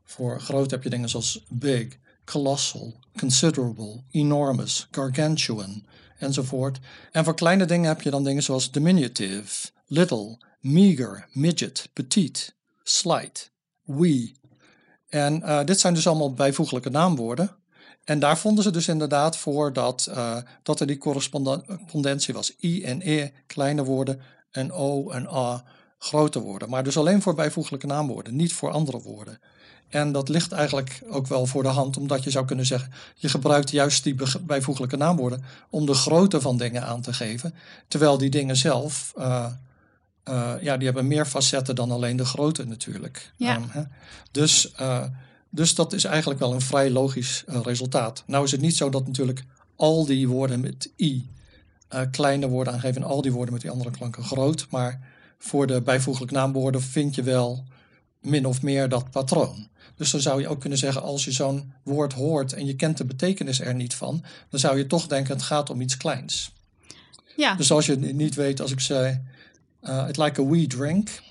voor 0.09 0.41
groot 0.41 0.71
heb 0.71 0.83
je 0.83 0.89
dingen 0.89 1.09
zoals 1.09 1.43
big, 1.49 1.97
colossal, 2.25 2.99
considerable, 3.17 4.03
enormous, 4.11 4.87
gargantuan 4.91 5.85
enzovoort. 6.17 6.79
En 7.11 7.23
voor 7.23 7.35
kleine 7.35 7.65
dingen 7.65 7.87
heb 7.87 8.01
je 8.01 8.09
dan 8.09 8.23
dingen 8.23 8.43
zoals 8.43 8.71
diminutive, 8.71 9.69
little, 9.87 10.37
meager, 10.59 11.27
midget, 11.31 11.89
petite, 11.93 12.51
slight, 12.83 13.51
wee. 13.83 14.35
En 15.09 15.39
uh, 15.39 15.63
dit 15.63 15.79
zijn 15.79 15.93
dus 15.93 16.07
allemaal 16.07 16.33
bijvoeglijke 16.33 16.89
naamwoorden. 16.89 17.55
En 18.03 18.19
daar 18.19 18.37
vonden 18.37 18.63
ze 18.63 18.71
dus 18.71 18.87
inderdaad 18.87 19.37
voor 19.37 19.73
dat, 19.73 20.07
uh, 20.09 20.37
dat 20.63 20.79
er 20.79 20.87
die 20.87 20.97
correspondentie 20.97 22.33
was. 22.33 22.55
I 22.63 22.83
en 22.83 23.01
E 23.03 23.29
kleine 23.47 23.83
woorden 23.83 24.21
en 24.51 24.71
O 24.71 25.09
en 25.09 25.27
A 25.27 25.63
grote 25.99 26.39
woorden. 26.39 26.69
Maar 26.69 26.83
dus 26.83 26.97
alleen 26.97 27.21
voor 27.21 27.35
bijvoeglijke 27.35 27.87
naamwoorden, 27.87 28.35
niet 28.35 28.53
voor 28.53 28.71
andere 28.71 29.01
woorden. 29.01 29.39
En 29.89 30.11
dat 30.11 30.29
ligt 30.29 30.51
eigenlijk 30.51 31.01
ook 31.09 31.27
wel 31.27 31.45
voor 31.45 31.63
de 31.63 31.69
hand, 31.69 31.97
omdat 31.97 32.23
je 32.23 32.29
zou 32.29 32.45
kunnen 32.45 32.65
zeggen: 32.65 32.91
je 33.15 33.29
gebruikt 33.29 33.71
juist 33.71 34.03
die 34.03 34.15
bijvoeglijke 34.41 34.97
naamwoorden 34.97 35.43
om 35.69 35.85
de 35.85 35.93
grootte 35.93 36.41
van 36.41 36.57
dingen 36.57 36.85
aan 36.85 37.01
te 37.01 37.13
geven. 37.13 37.53
Terwijl 37.87 38.17
die 38.17 38.29
dingen 38.29 38.55
zelf, 38.55 39.13
uh, 39.17 39.45
uh, 40.29 40.53
ja, 40.61 40.77
die 40.77 40.85
hebben 40.85 41.07
meer 41.07 41.25
facetten 41.25 41.75
dan 41.75 41.91
alleen 41.91 42.17
de 42.17 42.25
grootte 42.25 42.65
natuurlijk. 42.65 43.31
Ja. 43.35 43.55
Um, 43.55 43.65
hè? 43.69 43.81
Dus, 44.31 44.73
uh, 44.81 45.03
dus 45.49 45.75
dat 45.75 45.93
is 45.93 46.03
eigenlijk 46.03 46.39
wel 46.39 46.53
een 46.53 46.61
vrij 46.61 46.89
logisch 46.89 47.43
resultaat. 47.47 48.23
Nou 48.27 48.43
is 48.45 48.51
het 48.51 48.61
niet 48.61 48.77
zo 48.77 48.89
dat 48.89 49.07
natuurlijk 49.07 49.43
al 49.75 50.05
die 50.05 50.27
woorden 50.27 50.59
met 50.59 50.91
i 50.97 51.29
kleine 52.11 52.47
woorden 52.47 52.73
aangeven 52.73 53.01
en 53.01 53.07
al 53.07 53.21
die 53.21 53.31
woorden 53.31 53.53
met 53.53 53.61
die 53.61 53.71
andere 53.71 53.91
klanken 53.91 54.23
groot. 54.23 54.67
Maar 54.69 55.07
voor 55.37 55.67
de 55.67 55.81
bijvoeglijke 55.81 56.33
naamwoorden 56.33 56.81
vind 56.81 57.15
je 57.15 57.23
wel 57.23 57.63
min 58.21 58.45
of 58.45 58.61
meer 58.61 58.89
dat 58.89 59.11
patroon. 59.11 59.67
Dus 59.95 60.11
dan 60.11 60.21
zou 60.21 60.41
je 60.41 60.47
ook 60.47 60.59
kunnen 60.59 60.77
zeggen, 60.77 61.01
als 61.01 61.25
je 61.25 61.31
zo'n 61.31 61.73
woord 61.83 62.13
hoort 62.13 62.53
en 62.53 62.65
je 62.65 62.75
kent 62.75 62.97
de 62.97 63.05
betekenis 63.05 63.59
er 63.59 63.75
niet 63.75 63.93
van, 63.93 64.23
dan 64.49 64.59
zou 64.59 64.77
je 64.77 64.87
toch 64.87 65.07
denken 65.07 65.33
het 65.33 65.43
gaat 65.43 65.69
om 65.69 65.81
iets 65.81 65.97
kleins. 65.97 66.53
Ja. 67.35 67.55
Dus 67.55 67.71
als 67.71 67.85
je 67.85 67.91
het 67.91 68.13
niet 68.13 68.35
weet, 68.35 68.61
als 68.61 68.71
ik 68.71 68.79
zei, 68.79 69.21
uh, 69.83 70.05
it 70.09 70.17
like 70.17 70.41
a 70.41 70.45
wee 70.45 70.67
drink. 70.67 71.21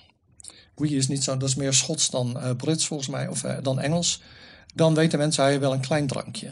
Wee 0.78 0.96
is 0.96 1.08
niet 1.08 1.24
zo, 1.24 1.36
dat 1.36 1.48
is 1.48 1.54
meer 1.54 1.72
Schots 1.72 2.10
dan 2.10 2.36
uh, 2.36 2.50
Brits 2.56 2.86
volgens 2.86 3.08
mij, 3.08 3.28
of 3.28 3.44
uh, 3.44 3.56
dan 3.62 3.80
Engels. 3.80 4.22
Dan 4.74 4.94
weten 4.94 5.18
mensen, 5.18 5.44
hij 5.44 5.60
wel 5.60 5.72
een 5.72 5.80
klein 5.80 6.06
drankje. 6.06 6.50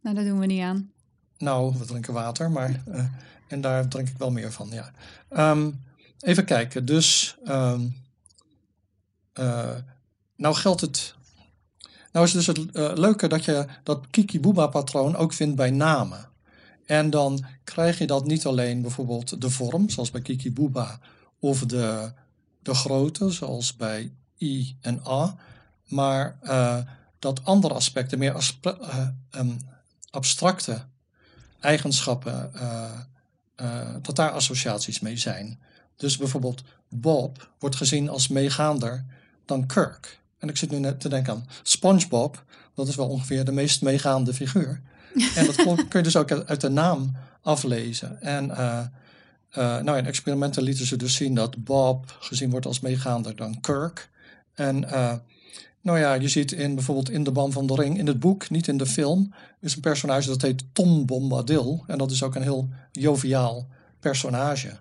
Nou, 0.00 0.16
dat 0.16 0.24
doen 0.24 0.38
we 0.38 0.46
niet 0.46 0.62
aan. 0.62 0.90
Nou, 1.38 1.74
we 1.78 1.84
drinken 1.84 2.12
water, 2.12 2.50
maar 2.50 2.82
en 3.48 3.60
daar 3.60 3.88
drink 3.88 4.08
ik 4.08 4.18
wel 4.18 4.30
meer 4.30 4.52
van, 4.52 4.70
ja. 4.70 4.92
Um, 5.50 5.84
even 6.20 6.44
kijken, 6.44 6.84
dus 6.84 7.36
um, 7.48 7.96
nou 10.36 10.54
geldt 10.54 10.80
het 10.80 11.14
nou 12.12 12.26
is 12.26 12.32
dus 12.32 12.46
het 12.46 12.58
leuke 12.98 13.26
dat 13.26 13.44
je 13.44 13.66
dat 13.82 14.06
Kiki-Booba-patroon 14.10 15.16
ook 15.16 15.32
vindt 15.32 15.56
bij 15.56 15.70
namen. 15.70 16.28
En 16.86 17.10
dan 17.10 17.44
krijg 17.64 17.98
je 17.98 18.06
dat 18.06 18.26
niet 18.26 18.46
alleen 18.46 18.82
bijvoorbeeld 18.82 19.40
de 19.40 19.50
vorm, 19.50 19.90
zoals 19.90 20.10
bij 20.10 20.20
Kiki-Booba, 20.20 21.00
of 21.38 21.60
de, 21.60 22.12
de 22.62 22.74
grootte, 22.74 23.30
zoals 23.30 23.76
bij 23.76 24.12
I 24.40 24.76
en 24.80 25.06
A, 25.06 25.36
maar 25.84 26.38
uh, 26.42 26.78
dat 27.18 27.44
andere 27.44 27.74
aspecten, 27.74 28.18
meer 28.18 28.34
aspe, 28.34 28.78
uh, 28.80 29.06
um, 29.40 29.56
abstracte 30.10 30.84
eigenschappen, 31.60 32.52
dat 34.02 34.16
daar 34.16 34.30
associaties 34.30 35.00
mee 35.00 35.16
zijn. 35.16 35.60
Dus 35.96 36.16
bijvoorbeeld 36.16 36.62
Bob 36.88 37.50
wordt 37.58 37.76
gezien 37.76 38.08
als 38.08 38.28
meegaander 38.28 39.04
dan 39.44 39.66
Kirk. 39.66 40.20
En 40.38 40.48
ik 40.48 40.56
zit 40.56 40.70
nu 40.70 40.78
net 40.78 41.00
te 41.00 41.08
denken 41.08 41.32
aan 41.32 41.48
SpongeBob. 41.62 42.44
Dat 42.74 42.88
is 42.88 42.94
wel 42.94 43.08
ongeveer 43.08 43.44
de 43.44 43.52
meest 43.52 43.82
meegaande 43.82 44.34
figuur. 44.34 44.80
En 45.34 45.46
dat 45.46 45.54
kun 45.64 45.86
je 45.90 46.02
dus 46.02 46.16
ook 46.16 46.32
uit 46.32 46.60
de 46.60 46.68
naam 46.68 47.16
aflezen. 47.42 48.20
En 48.20 48.50
nou, 49.54 49.98
in 49.98 50.06
experimenten 50.06 50.62
lieten 50.62 50.86
ze 50.86 50.96
dus 50.96 51.14
zien 51.14 51.34
dat 51.34 51.64
Bob 51.64 52.16
gezien 52.20 52.50
wordt 52.50 52.66
als 52.66 52.80
meegaander 52.80 53.36
dan 53.36 53.60
Kirk. 53.60 54.10
En 54.54 54.82
uh, 54.82 55.14
nou 55.80 55.98
ja, 55.98 56.14
je 56.14 56.28
ziet 56.28 56.52
in 56.52 56.74
bijvoorbeeld 56.74 57.10
in 57.10 57.24
De 57.24 57.32
Band 57.32 57.52
van 57.52 57.66
de 57.66 57.74
Ring, 57.74 57.98
in 57.98 58.06
het 58.06 58.20
boek, 58.20 58.50
niet 58.50 58.68
in 58.68 58.76
de 58.76 58.86
film, 58.86 59.34
is 59.60 59.74
een 59.74 59.80
personage 59.80 60.28
dat 60.28 60.42
heet 60.42 60.64
Tom 60.72 61.06
Bombadil. 61.06 61.84
En 61.86 61.98
dat 61.98 62.10
is 62.10 62.22
ook 62.22 62.34
een 62.34 62.42
heel 62.42 62.68
joviaal 62.92 63.68
personage. 64.00 64.78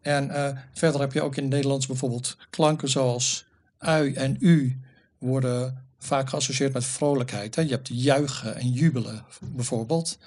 En 0.00 0.30
verder 0.72 1.00
heb 1.00 1.12
je 1.12 1.22
ook 1.22 1.36
in 1.36 1.42
het 1.42 1.52
Nederlands 1.52 1.86
bijvoorbeeld 1.86 2.36
klanken 2.50 2.88
zoals 2.88 3.44
ui 3.78 4.14
en 4.14 4.36
u 4.40 4.80
worden 5.18 5.84
vaak 5.98 6.28
geassocieerd 6.28 6.72
met 6.72 6.84
vrolijkheid. 6.84 7.54
Hè? 7.54 7.62
Je 7.62 7.70
hebt 7.70 7.88
juichen 7.92 8.56
en 8.56 8.70
jubelen 8.70 9.24
bijvoorbeeld. 9.40 10.18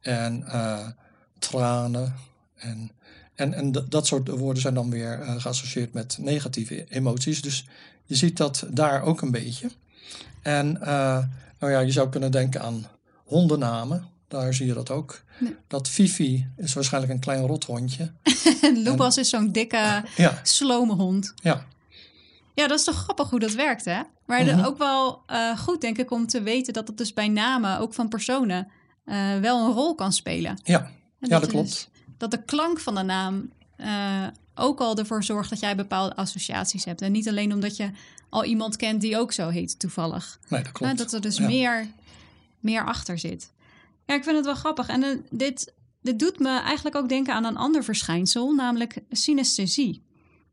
En 0.00 0.44
tranen. 1.38 2.14
En, 2.56 2.90
en, 3.36 3.54
en 3.54 3.72
dat 3.88 4.06
soort 4.06 4.28
woorden 4.28 4.62
zijn 4.62 4.74
dan 4.74 4.90
weer 4.90 5.20
uh, 5.20 5.40
geassocieerd 5.40 5.92
met 5.92 6.18
negatieve 6.20 6.84
emoties. 6.88 7.42
Dus 7.42 7.66
je 8.04 8.14
ziet 8.14 8.36
dat 8.36 8.66
daar 8.70 9.02
ook 9.02 9.22
een 9.22 9.30
beetje. 9.30 9.70
En 10.42 10.78
uh, 10.80 11.24
nou 11.58 11.72
ja, 11.72 11.78
je 11.78 11.92
zou 11.92 12.08
kunnen 12.08 12.30
denken 12.30 12.62
aan 12.62 12.86
hondennamen. 13.24 14.06
Daar 14.28 14.54
zie 14.54 14.66
je 14.66 14.74
dat 14.74 14.90
ook. 14.90 15.22
Nee. 15.38 15.56
Dat 15.66 15.88
Fifi 15.88 16.46
is 16.56 16.74
waarschijnlijk 16.74 17.12
een 17.12 17.20
klein 17.20 17.46
rothondje. 17.46 18.12
Lubas 18.84 19.16
is 19.16 19.28
zo'n 19.28 19.52
dikke, 19.52 20.04
ja. 20.16 20.40
slome 20.42 20.94
hond. 20.94 21.32
Ja, 21.42 21.66
ja, 22.54 22.66
dat 22.66 22.78
is 22.78 22.84
toch 22.84 23.02
grappig 23.02 23.30
hoe 23.30 23.38
dat 23.38 23.54
werkt, 23.54 23.84
hè? 23.84 24.00
Maar 24.26 24.42
mm 24.42 24.48
-hmm. 24.48 24.64
ook 24.64 24.78
wel 24.78 25.22
uh, 25.30 25.58
goed, 25.58 25.80
denk 25.80 25.98
ik, 25.98 26.10
om 26.10 26.26
te 26.26 26.42
weten 26.42 26.72
dat 26.72 26.88
het 26.88 26.98
dus 26.98 27.12
bij 27.12 27.28
namen, 27.28 27.78
ook 27.78 27.94
van 27.94 28.08
personen, 28.08 28.68
wel 29.40 29.66
een 29.66 29.72
rol 29.72 29.94
kan 29.94 30.12
spelen. 30.12 30.60
Ja, 30.64 30.90
ja 31.18 31.28
dat, 31.28 31.40
dat 31.40 31.50
klopt. 31.50 31.68
Dus, 31.68 31.88
dat 32.16 32.30
de 32.30 32.42
klank 32.42 32.80
van 32.80 32.94
de 32.94 33.02
naam 33.02 33.50
uh, 33.78 34.26
ook 34.54 34.80
al 34.80 34.96
ervoor 34.96 35.24
zorgt 35.24 35.50
dat 35.50 35.60
jij 35.60 35.76
bepaalde 35.76 36.16
associaties 36.16 36.84
hebt. 36.84 37.02
En 37.02 37.12
niet 37.12 37.28
alleen 37.28 37.52
omdat 37.52 37.76
je 37.76 37.90
al 38.28 38.44
iemand 38.44 38.76
kent 38.76 39.00
die 39.00 39.18
ook 39.18 39.32
zo 39.32 39.48
heet, 39.48 39.78
toevallig. 39.78 40.38
Nee, 40.48 40.62
dat 40.62 40.72
klopt. 40.72 40.98
dat 40.98 41.12
er 41.12 41.20
dus 41.20 41.36
ja. 41.36 41.46
meer, 41.46 41.86
meer 42.60 42.84
achter 42.84 43.18
zit. 43.18 43.52
Ja, 44.06 44.14
ik 44.14 44.24
vind 44.24 44.36
het 44.36 44.44
wel 44.44 44.54
grappig. 44.54 44.88
En 44.88 45.24
dit, 45.30 45.74
dit 46.02 46.18
doet 46.18 46.38
me 46.38 46.60
eigenlijk 46.60 46.96
ook 46.96 47.08
denken 47.08 47.34
aan 47.34 47.44
een 47.44 47.56
ander 47.56 47.84
verschijnsel, 47.84 48.54
namelijk 48.54 48.98
synesthesie. 49.10 50.02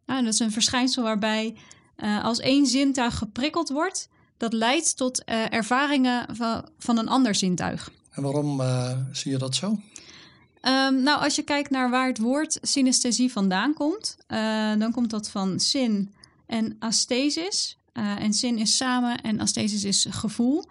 Nou, 0.05 0.23
dat 0.23 0.33
is 0.33 0.39
een 0.39 0.51
verschijnsel 0.51 1.03
waarbij 1.03 1.55
uh, 1.97 2.23
als 2.23 2.39
één 2.39 2.65
zintuig 2.65 3.17
geprikkeld 3.17 3.69
wordt, 3.69 4.09
dat 4.37 4.53
leidt 4.53 4.97
tot 4.97 5.23
ervaringen 5.49 6.35
van, 6.35 6.69
van 6.77 6.97
een 6.97 7.07
ander 7.07 7.35
zintuig. 7.35 7.91
En 8.11 8.23
waarom 8.23 8.61
zie 9.11 9.31
je 9.31 9.37
dat 9.37 9.55
zo? 9.55 9.79
Um, 10.67 11.03
nou, 11.03 11.21
als 11.23 11.35
je 11.35 11.43
kijkt 11.43 11.69
naar 11.69 11.89
waar 11.89 12.07
het 12.07 12.17
woord 12.17 12.57
synesthesie 12.61 13.31
vandaan 13.31 13.73
komt, 13.73 14.17
dan 14.77 14.91
komt 14.91 15.09
dat 15.09 15.29
van 15.29 15.59
zin 15.59 16.13
en 16.45 16.75
aesthesis. 16.79 17.77
en 17.93 18.33
zin 18.33 18.57
is 18.57 18.77
samen 18.77 19.21
en 19.21 19.39
aesthesis 19.39 19.83
is 19.83 20.07
gevoel. 20.09 20.65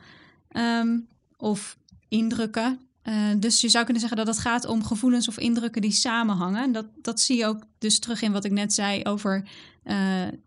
Um, 0.57 1.09
of 1.43 1.77
indrukken. 2.09 2.81
Uh, 3.05 3.15
dus 3.37 3.61
je 3.61 3.69
zou 3.69 3.85
kunnen 3.85 4.03
zeggen 4.03 4.25
dat 4.25 4.35
het 4.35 4.45
gaat 4.45 4.67
om 4.67 4.85
gevoelens 4.85 5.29
of 5.29 5.39
indrukken 5.39 5.83
die 5.83 5.93
samenhangen. 5.93 6.73
Dat, 6.73 6.87
dat 7.03 7.21
zie 7.21 7.37
je 7.37 7.47
ook 7.47 7.63
dus 7.79 7.99
terug 7.99 8.23
in 8.23 8.33
wat 8.33 8.45
ik 8.45 8.51
net 8.51 8.73
zei 8.73 9.05
over 9.05 9.49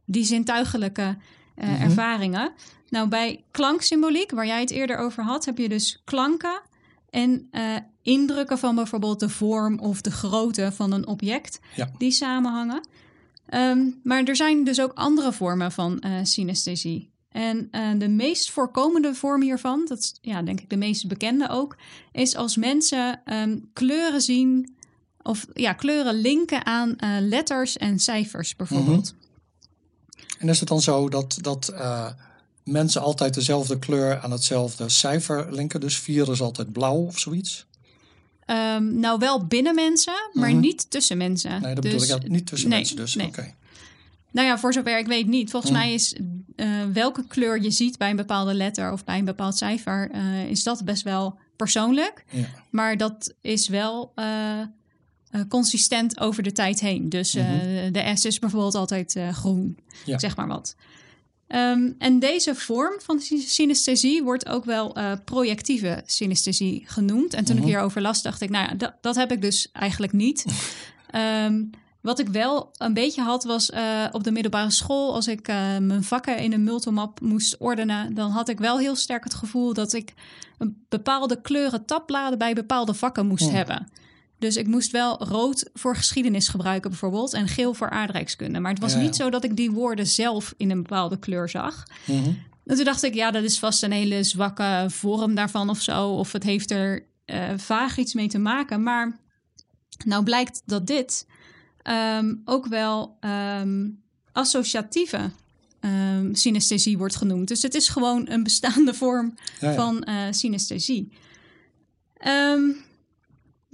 die 0.06 0.24
zintuigelijke 0.24 1.18
mm-hmm. 1.56 1.82
ervaringen. 1.82 2.52
Nou, 2.90 3.08
bij 3.08 3.44
klanksymboliek, 3.52 4.32
waar 4.32 4.46
jij 4.46 4.60
het 4.60 4.72
eerder 4.72 4.98
over 4.98 5.24
had, 5.24 5.46
heb 5.46 5.58
je 5.58 5.70
dus 5.70 6.02
klanken 6.04 6.62
en 7.10 7.50
indrukken 8.06 8.58
van 8.58 8.76
bijvoorbeeld 8.76 9.20
de 9.20 9.30
vorm 9.30 9.80
of 9.80 10.02
de 10.02 10.12
grootte 10.12 10.72
van 10.72 10.92
een 10.92 11.08
object 11.08 11.60
ja. 11.76 11.92
die 11.98 12.12
samenhangen. 12.12 12.88
Um, 13.54 14.00
maar 14.04 14.24
er 14.24 14.36
zijn 14.36 14.64
dus 14.64 14.82
ook 14.82 14.92
andere 14.94 15.34
vormen 15.34 15.72
van 15.72 16.04
synesthesie. 16.24 17.14
En 17.36 17.68
uh, 17.72 18.00
de 18.00 18.08
meest 18.08 18.52
voorkomende 18.52 19.16
vorm 19.16 19.42
hiervan, 19.42 19.86
dat 19.88 19.98
is 19.98 20.16
ja, 20.22 20.42
denk 20.42 20.62
ik 20.62 20.70
de 20.70 20.78
meest 20.78 21.08
bekende 21.08 21.50
ook, 21.50 21.78
is 22.12 22.36
als 22.36 22.56
mensen 22.56 23.22
um, 23.26 23.70
kleuren 23.74 24.22
zien 24.22 24.76
of 25.22 25.48
ja, 25.54 25.74
kleuren 25.74 26.14
linken 26.14 26.66
aan 26.66 26.90
uh, 26.90 27.18
letters 27.20 27.78
en 27.78 28.00
cijfers 28.00 28.56
bijvoorbeeld. 28.56 29.14
Mm 29.14 29.20
-hmm. 29.20 30.40
En 30.40 30.50
is 30.50 30.60
het 30.60 30.70
dan 30.70 30.82
zo 30.82 31.10
dat, 31.10 31.38
dat 31.42 31.70
uh, 31.72 32.10
mensen 32.64 33.02
altijd 33.02 33.34
dezelfde 33.34 33.80
kleur 33.80 34.20
aan 34.20 34.32
hetzelfde 34.32 34.90
cijfer 34.90 35.54
linken? 35.54 35.80
Dus 35.80 36.00
4 36.00 36.32
is 36.32 36.42
altijd 36.42 36.72
blauw 36.72 37.06
of 37.06 37.20
zoiets? 37.20 37.66
Um, 38.46 39.00
nou, 39.00 39.20
wel 39.20 39.46
binnen 39.46 39.76
mensen, 39.76 40.14
maar 40.34 40.48
mm 40.48 40.54
-hmm. 40.54 40.62
niet 40.62 40.92
tussen 40.92 41.18
mensen. 41.18 41.62
Nee, 41.62 41.74
dat 41.74 41.84
dus, 41.84 42.08
bedoel 42.08 42.16
ik 42.16 42.30
niet 42.30 42.48
tussen 42.48 42.70
nee, 42.70 42.78
mensen 42.78 42.96
dus. 42.96 43.16
Nee. 43.16 43.28
Oké. 43.28 43.54
Nou 44.32 44.48
ja, 44.48 44.60
voor 44.60 44.74
zover 44.74 45.00
ik 45.00 45.08
weet 45.08 45.28
niet. 45.28 45.50
Volgens 45.50 45.72
mij 45.72 45.94
is 45.94 46.16
uh, 46.56 46.84
welke 46.94 47.28
kleur 47.28 47.62
je 47.62 47.72
ziet 47.72 47.98
bij 47.98 48.10
een 48.10 48.16
bepaalde 48.16 48.54
letter 48.54 48.92
of 48.92 49.04
bij 49.04 49.18
een 49.18 49.26
bepaald 49.26 49.58
cijfer, 49.58 50.12
uh, 50.16 50.46
is 50.46 50.64
dat 50.64 50.86
best 50.86 51.04
wel 51.04 51.38
persoonlijk. 51.56 52.26
Ja. 52.30 52.46
Maar 52.70 52.98
dat 52.98 53.34
is 53.42 53.68
wel 53.68 54.12
uh, 54.16 54.62
consistent 55.50 56.20
over 56.20 56.44
de 56.44 56.52
tijd 56.52 56.80
heen. 56.80 57.10
Dus 57.10 57.34
mm 57.34 57.44
-hmm. 57.44 57.92
de 57.92 58.12
S 58.16 58.26
is 58.26 58.40
bijvoorbeeld 58.40 58.76
altijd 58.76 59.20
groen, 59.32 59.78
ja. 60.06 60.20
zeg 60.20 60.36
maar 60.36 60.48
wat. 60.48 60.76
Um, 61.48 61.96
en 61.98 62.20
deze 62.20 62.56
vorm 62.56 63.00
van 63.02 63.20
synesthesie 63.46 64.24
wordt 64.24 64.48
ook 64.48 64.66
wel 64.66 64.96
projectieve 65.26 66.04
synesthesie 66.06 66.84
genoemd. 66.86 67.34
En 67.34 67.46
toen 67.46 67.56
mm 67.56 67.62
-hmm. 67.62 67.62
ik 67.62 67.64
mhm. 67.64 67.68
hierover 67.68 68.02
las, 68.02 68.22
dacht 68.22 68.42
ik, 68.42 68.50
nou 68.50 68.68
ja, 68.70 68.76
dat, 68.76 68.94
dat 69.02 69.16
heb 69.16 69.32
ik 69.32 69.42
dus 69.42 69.70
eigenlijk 69.72 70.14
niet. 70.14 70.46
um, 71.46 71.70
Wat 72.06 72.20
ik 72.20 72.28
wel 72.28 72.70
een 72.78 72.94
beetje 72.94 73.22
had, 73.22 73.44
was 73.44 73.70
uh, 73.70 74.06
op 74.12 74.24
de 74.24 74.32
middelbare 74.32 74.72
school, 74.72 75.14
als 75.14 75.28
ik 75.28 75.48
uh, 75.48 75.56
mijn 75.78 76.04
vakken 76.04 76.38
in 76.38 76.54
een 76.54 76.64
multimap 76.64 77.20
moest 77.20 77.58
ordenen, 77.58 78.14
dan 78.14 78.32
had 78.32 78.50
ik 78.50 78.60
wel 78.60 78.80
heel 78.80 78.96
sterk 78.96 79.24
het 79.24 79.34
gevoel 79.34 79.74
dat 79.74 79.94
ik 79.94 80.14
een 80.58 80.86
bepaalde 80.90 81.42
kleuren 81.42 81.86
tabbladen 81.86 82.38
bij 82.38 82.54
bepaalde 82.54 82.94
vakken 82.94 83.28
moest 83.28 83.52
hebben. 83.52 83.88
Dus 84.40 84.56
ik 84.56 84.68
moest 84.68 84.92
wel 84.92 85.24
rood 85.24 85.70
voor 85.74 85.96
geschiedenis 85.96 86.48
gebruiken 86.48 86.90
bijvoorbeeld 86.90 87.34
en 87.34 87.48
geel 87.48 87.74
voor 87.74 87.90
aardrijkskunde. 87.90 88.60
Maar 88.60 88.72
het 88.72 88.82
was 88.82 88.94
ja, 88.94 89.00
niet 89.00 89.16
zo 89.16 89.30
dat 89.30 89.44
ik 89.44 89.56
die 89.56 89.72
woorden 89.72 90.08
zelf 90.08 90.54
in 90.58 90.72
een 90.72 90.82
bepaalde 90.82 91.20
kleur 91.20 91.50
zag. 91.50 91.84
Mm 92.06 92.24
-hmm. 92.24 92.38
En 92.66 92.76
toen 92.76 92.86
dacht 92.86 93.04
ik, 93.04 93.14
ja, 93.14 93.32
dat 93.32 93.44
is 93.44 93.60
vast 93.60 93.84
een 93.84 93.92
hele 93.92 94.24
zwakke 94.24 94.86
vorm 94.88 95.36
daarvan 95.36 95.70
of 95.70 95.82
zo. 95.82 96.10
Of 96.10 96.32
het 96.32 96.44
heeft 96.44 96.72
er 96.72 97.06
uh, 97.26 97.44
vaag 97.58 97.98
iets 97.98 98.14
mee 98.14 98.28
te 98.28 98.38
maken. 98.38 98.84
Maar 98.84 99.20
nou 100.06 100.24
blijkt 100.24 100.62
dat 100.66 100.88
dit 100.88 101.28
um, 102.20 102.42
ook 102.46 102.68
wel 102.68 103.18
um, 103.60 104.04
associatieve 104.32 105.32
um, 105.80 106.36
synesthesie 106.36 106.98
wordt 106.98 107.16
genoemd. 107.16 107.48
Dus 107.48 107.62
het 107.62 107.76
is 107.76 107.90
gewoon 107.90 108.30
een 108.30 108.44
bestaande 108.44 108.94
vorm 108.94 109.34
ja. 109.60 109.74
van 109.74 110.08
uh, 110.10 110.22
synesthesie. 110.30 111.12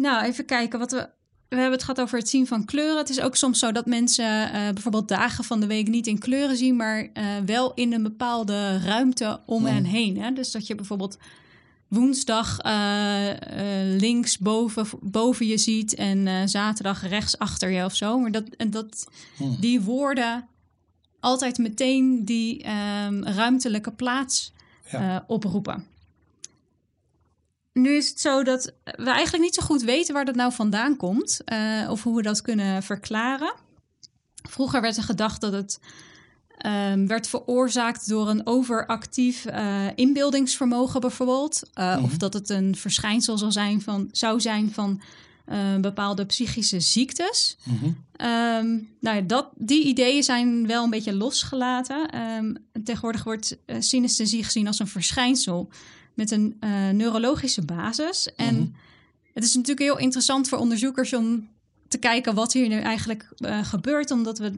Nou, 0.02 0.26
even 0.26 0.46
kijken 0.46 0.80
wat 0.80 0.92
we. 0.92 1.10
We 1.48 1.58
hebben 1.58 1.76
het 1.76 1.86
gehad 1.86 2.02
over 2.02 2.18
het 2.18 2.30
zien 2.30 2.48
van 2.48 2.66
kleuren. 2.66 2.98
Het 2.98 3.10
is 3.10 3.22
ook 3.22 3.36
soms 3.36 3.60
zo 3.60 3.72
dat 3.72 3.86
mensen 3.86 4.48
uh, 4.48 4.70
bijvoorbeeld 4.70 5.08
dagen 5.08 5.44
van 5.44 5.60
de 5.60 5.68
week 5.68 5.88
niet 5.88 6.08
in 6.08 6.20
kleuren 6.20 6.58
zien, 6.58 6.76
maar 6.76 7.02
uh, 7.02 7.24
wel 7.46 7.74
in 7.74 7.94
een 7.94 8.04
bepaalde 8.04 8.78
ruimte 8.78 9.40
om 9.46 9.66
hen 9.66 9.84
heen. 9.84 10.18
Hè? 10.18 10.32
Dus 10.32 10.52
dat 10.52 10.68
je 10.68 10.76
bijvoorbeeld 10.76 11.18
woensdag 11.88 12.66
uh, 12.66 13.30
uh, 13.30 13.36
links 14.00 14.38
boven, 14.38 14.88
boven 15.02 15.48
je 15.48 15.58
ziet 15.58 15.96
en 15.96 16.50
zaterdag 16.50 17.08
rechts 17.08 17.38
achter 17.38 17.70
je 17.70 17.86
of 17.86 17.96
zo. 17.96 18.20
Maar 18.20 18.32
dat, 18.32 18.44
en 18.58 18.70
dat 18.70 19.08
hmm. 19.38 19.58
die 19.60 19.82
woorden 19.82 20.48
altijd 21.20 21.58
meteen 21.58 22.26
die 22.26 22.66
um, 23.06 23.24
ruimtelijke 23.24 23.92
plaats 23.92 24.54
ja. 24.92 25.24
oproepen. 25.28 25.86
Nu 27.74 27.96
is 27.96 28.10
het 28.10 28.20
zo 28.20 28.44
dat 28.44 28.74
we 28.84 29.10
eigenlijk 29.10 29.44
niet 29.44 29.56
zo 29.56 29.62
goed 29.62 29.82
weten 29.82 30.14
waar 30.14 30.26
dat 30.26 30.36
nou 30.36 30.54
vandaan 30.54 30.98
komt 30.98 31.42
of 31.90 32.04
hoe 32.04 32.16
we 32.16 32.22
dat 32.22 32.42
kunnen 32.42 32.84
verklaren. 32.84 33.54
Vroeger 34.50 34.82
werd 34.82 34.98
er 34.98 35.04
gedacht 35.04 35.42
dat 35.42 35.54
het 35.54 35.80
um, 36.66 37.08
werd 37.08 37.28
veroorzaakt 37.28 38.10
door 38.10 38.30
een 38.30 38.48
overactief 38.48 39.46
uh, 39.46 39.86
inbeeldingsvermogen 39.96 41.02
bijvoorbeeld. 41.02 41.62
Uh, 41.74 41.86
mm 41.86 41.94
-hmm. 41.94 42.04
Of 42.04 42.18
dat 42.18 42.34
het 42.34 42.50
een 42.50 42.76
verschijnsel 42.76 43.38
zou 43.38 43.52
zijn 43.52 43.82
van, 43.82 44.10
zou 44.12 44.42
zijn 44.42 44.72
van 44.74 45.02
bepaalde 45.82 46.26
psychische 46.26 46.80
ziektes. 46.80 47.58
Mm 47.64 47.78
-hmm. 47.78 48.28
um, 48.28 48.90
nou 49.00 49.16
ja, 49.16 49.22
dat, 49.22 49.50
die 49.56 49.84
ideeën 49.84 50.24
zijn 50.24 50.68
wel 50.68 50.84
een 50.84 50.90
beetje 50.90 51.14
losgelaten. 51.14 52.20
Um, 52.38 52.58
tegenwoordig 52.84 53.24
wordt 53.24 53.58
synesthesie 53.80 54.44
gezien 54.44 54.68
als 54.68 54.80
een 54.80 54.88
verschijnsel 54.88 55.70
met 56.14 56.32
een 56.32 56.56
neurologische 56.92 57.66
basis. 57.66 58.28
Mm 58.28 58.46
-hmm. 58.46 58.48
En 58.48 58.56
mhm. 58.56 58.72
het 59.34 59.44
is 59.44 59.54
natuurlijk 59.54 59.88
heel 59.88 59.98
interessant 59.98 60.50
voor 60.50 60.58
onderzoekers 60.58 61.14
om 61.14 61.50
te 61.88 61.98
kijken 61.98 62.34
wat 62.34 62.54
hier 62.54 62.68
nu 62.68 62.80
eigenlijk 62.80 63.30
gebeurt, 63.64 64.12
omdat 64.12 64.38
we 64.38 64.54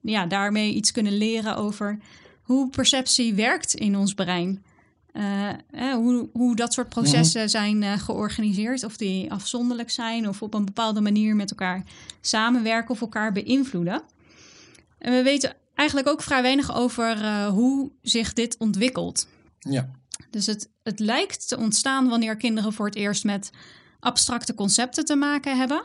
ja, 0.00 0.26
daarmee 0.26 0.74
iets 0.74 0.92
kunnen 0.92 1.16
leren 1.16 1.56
over 1.56 1.98
hoe 2.42 2.68
perceptie 2.68 3.34
werkt 3.34 3.74
in 3.74 3.96
ons 3.96 4.14
brein. 4.14 4.64
Uh, 5.12 5.48
eh, 5.48 5.94
hoe, 5.94 6.28
hoe 6.32 6.56
dat 6.56 6.72
soort 6.72 6.88
processen 6.88 7.42
mm-hmm. 7.42 7.48
zijn 7.48 7.82
uh, 7.82 7.98
georganiseerd, 7.98 8.84
of 8.84 8.96
die 8.96 9.32
afzonderlijk 9.32 9.90
zijn 9.90 10.28
of 10.28 10.42
op 10.42 10.54
een 10.54 10.64
bepaalde 10.64 11.00
manier 11.00 11.36
met 11.36 11.50
elkaar 11.50 11.82
samenwerken 12.20 12.90
of 12.90 13.00
elkaar 13.00 13.32
beïnvloeden. 13.32 14.02
En 14.98 15.12
we 15.12 15.22
weten 15.22 15.54
eigenlijk 15.74 16.08
ook 16.08 16.22
vrij 16.22 16.42
weinig 16.42 16.74
over 16.74 17.18
uh, 17.18 17.46
hoe 17.46 17.90
zich 18.02 18.32
dit 18.32 18.56
ontwikkelt. 18.58 19.28
Ja. 19.58 19.90
Dus 20.30 20.46
het, 20.46 20.70
het 20.88 21.00
lijkt 21.00 21.48
te 21.48 21.56
ontstaan 21.56 22.08
wanneer 22.08 22.36
kinderen 22.36 22.72
voor 22.72 22.86
het 22.86 22.94
eerst 22.94 23.24
met 23.24 23.50
abstracte 24.00 24.54
concepten 24.54 25.04
te 25.04 25.16
maken 25.16 25.56
hebben. 25.56 25.82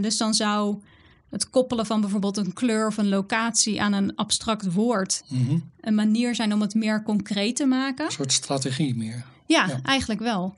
dus 0.00 0.16
dan 0.16 0.34
zou 0.34 0.82
het 1.30 1.50
koppelen 1.50 1.86
van 1.86 2.00
bijvoorbeeld 2.00 2.36
een 2.36 2.52
kleur 2.52 2.86
of 2.86 2.96
een 2.96 3.08
locatie 3.08 3.82
aan 3.82 3.92
een 3.92 4.14
abstract 4.14 4.72
woord 4.72 5.22
mm-hmm. 5.28 5.70
een 5.80 5.94
manier 5.94 6.34
zijn 6.34 6.52
om 6.52 6.60
het 6.60 6.74
meer 6.74 7.02
concreet 7.02 7.56
te 7.56 7.66
maken. 7.66 8.04
Een 8.04 8.12
soort 8.12 8.32
strategie 8.32 8.96
meer. 8.96 9.24
Ja, 9.46 9.66
ja. 9.66 9.80
eigenlijk 9.82 10.20
wel. 10.20 10.54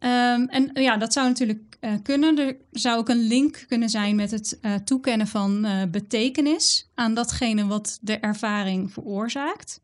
Um, 0.00 0.48
en 0.48 0.70
ja, 0.74 0.96
dat 0.96 1.12
zou 1.12 1.28
natuurlijk 1.28 1.76
uh, 1.80 1.92
kunnen. 2.02 2.38
Er 2.38 2.56
zou 2.72 2.98
ook 2.98 3.08
een 3.08 3.26
link 3.26 3.64
kunnen 3.68 3.88
zijn 3.88 4.16
met 4.16 4.30
het 4.30 4.58
uh, 4.62 4.74
toekennen 4.74 5.26
van 5.26 5.66
uh, 5.66 5.82
betekenis 5.90 6.88
aan 6.94 7.14
datgene 7.14 7.66
wat 7.66 7.98
de 8.00 8.18
ervaring 8.18 8.92
veroorzaakt. 8.92 9.80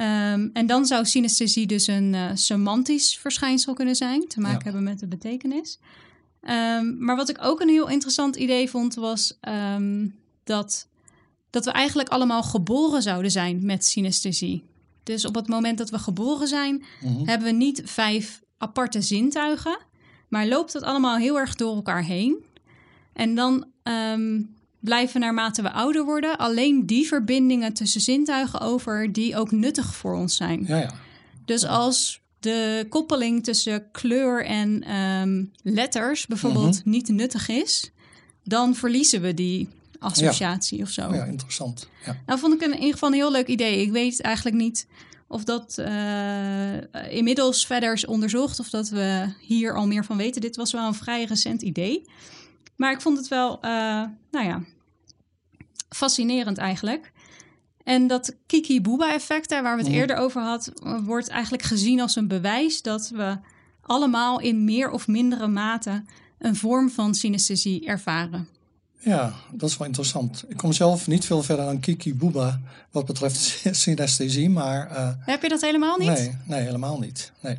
Um, 0.00 0.50
en 0.52 0.66
dan 0.66 0.86
zou 0.86 1.04
synesthesie 1.04 1.66
dus 1.66 1.86
een 1.86 2.38
semantisch 2.38 3.18
verschijnsel 3.18 3.74
kunnen 3.74 3.96
zijn, 3.96 4.28
te 4.28 4.40
maken 4.40 4.58
ja. 4.58 4.64
hebben 4.64 4.82
met 4.82 4.98
de 4.98 5.06
betekenis. 5.06 5.78
Um, 6.42 7.04
maar 7.04 7.16
wat 7.16 7.28
ik 7.28 7.38
ook 7.40 7.60
een 7.60 7.68
heel 7.68 7.88
interessant 7.88 8.36
idee 8.36 8.70
vond, 8.70 8.94
was 8.94 9.38
um, 9.74 10.14
dat, 10.44 10.88
dat 11.50 11.64
we 11.64 11.70
eigenlijk 11.70 12.08
allemaal 12.08 12.42
geboren 12.42 13.02
zouden 13.02 13.30
zijn 13.30 13.66
met 13.66 13.84
synesthesie. 13.84 14.64
Dus 15.02 15.26
op 15.26 15.34
het 15.34 15.48
moment 15.48 15.78
dat 15.78 15.90
we 15.90 15.98
geboren 15.98 16.48
zijn, 16.48 16.84
mm-hmm. 17.00 17.26
hebben 17.26 17.48
we 17.48 17.54
niet 17.54 17.82
vijf 17.84 18.42
aparte 18.58 19.02
zintuigen, 19.02 19.78
maar 20.28 20.46
loopt 20.46 20.72
het 20.72 20.82
allemaal 20.82 21.16
heel 21.16 21.38
erg 21.38 21.54
door 21.54 21.74
elkaar 21.74 22.04
heen. 22.04 22.44
En 23.12 23.34
dan 23.34 23.66
um, 23.82 24.56
blijven 24.88 25.20
naarmate 25.20 25.62
we 25.62 25.72
ouder 25.72 26.04
worden 26.04 26.38
alleen 26.38 26.86
die 26.86 27.06
verbindingen 27.06 27.72
tussen 27.72 28.00
zintuigen 28.00 28.60
over 28.60 29.12
die 29.12 29.36
ook 29.36 29.50
nuttig 29.50 29.94
voor 29.94 30.14
ons 30.14 30.36
zijn. 30.36 30.64
Ja, 30.66 30.76
ja. 30.76 30.94
Dus 31.44 31.64
als 31.64 32.20
de 32.40 32.86
koppeling 32.88 33.44
tussen 33.44 33.90
kleur 33.90 34.44
en 34.44 34.94
um, 34.94 35.52
letters 35.62 36.26
bijvoorbeeld 36.26 36.76
mm 36.76 36.82
-hmm. 36.82 36.92
niet 36.92 37.08
nuttig 37.08 37.48
is, 37.48 37.90
dan 38.44 38.74
verliezen 38.74 39.20
we 39.20 39.34
die 39.34 39.68
associatie 39.98 40.82
of 40.82 40.88
zo. 40.88 41.14
Ja, 41.14 41.24
interessant. 41.24 41.88
Ja. 42.04 42.16
Nou, 42.26 42.38
vond 42.38 42.54
ik 42.54 42.62
in 42.62 42.74
ieder 42.74 42.92
geval 42.92 43.08
een 43.08 43.14
heel 43.14 43.30
leuk 43.30 43.46
idee. 43.46 43.80
Ik 43.80 43.92
weet 43.92 44.20
eigenlijk 44.20 44.56
niet 44.56 44.86
of 45.26 45.44
dat 45.44 45.78
eh, 45.78 47.12
inmiddels 47.16 47.66
verder 47.66 47.92
is 47.92 48.06
onderzocht 48.06 48.60
of 48.60 48.70
dat 48.70 48.88
we 48.88 49.32
hier 49.40 49.74
al 49.74 49.86
meer 49.86 50.04
van 50.04 50.16
weten. 50.16 50.40
Dit 50.40 50.56
was 50.56 50.72
wel 50.72 50.86
een 50.86 50.94
vrij 50.94 51.24
recent 51.24 51.62
idee. 51.62 52.04
Maar 52.78 52.92
ik 52.92 53.00
vond 53.00 53.18
het 53.18 53.28
wel, 53.28 53.60
eh, 53.60 53.70
nou 54.30 54.46
ja, 54.46 54.62
fascinerend 55.88 56.58
eigenlijk. 56.58 57.12
En 57.84 58.06
dat 58.06 58.34
Kiki-Booba-effect, 58.46 59.50
waar 59.50 59.76
we 59.76 59.82
het 59.82 59.90
Mhm. 59.90 59.98
eerder 60.00 60.16
over 60.16 60.42
hadden, 60.42 61.04
wordt 61.04 61.28
eigenlijk 61.28 61.62
gezien 61.62 62.00
als 62.00 62.16
een 62.16 62.28
bewijs 62.28 62.82
dat 62.82 63.08
we 63.14 63.38
allemaal 63.82 64.40
in 64.40 64.64
meer 64.64 64.90
of 64.90 65.06
mindere 65.06 65.46
mate 65.46 66.04
een 66.38 66.56
vorm 66.56 66.90
van 66.90 67.14
synesthesie 67.14 67.86
ervaren. 67.86 68.48
ja, 69.00 69.32
dat 69.52 69.68
is 69.70 69.76
wel 69.76 69.86
interessant. 69.86 70.44
Ik 70.48 70.56
kom 70.56 70.72
zelf 70.72 71.06
niet 71.06 71.24
veel 71.24 71.42
verder 71.42 71.64
dan 71.64 71.80
Kiki 71.80 72.14
Booba 72.14 72.60
wat 72.90 73.06
betreft 73.06 73.60
synesthesie, 73.76 74.50
maar 74.50 74.90
eh, 74.90 75.10
Heb 75.18 75.42
je 75.42 75.48
dat 75.48 75.60
helemaal 75.60 75.96
niet? 75.98 76.08
nee, 76.08 76.36
nee, 76.44 76.60
helemaal 76.62 76.98
niet. 76.98 77.32
Nee, 77.40 77.58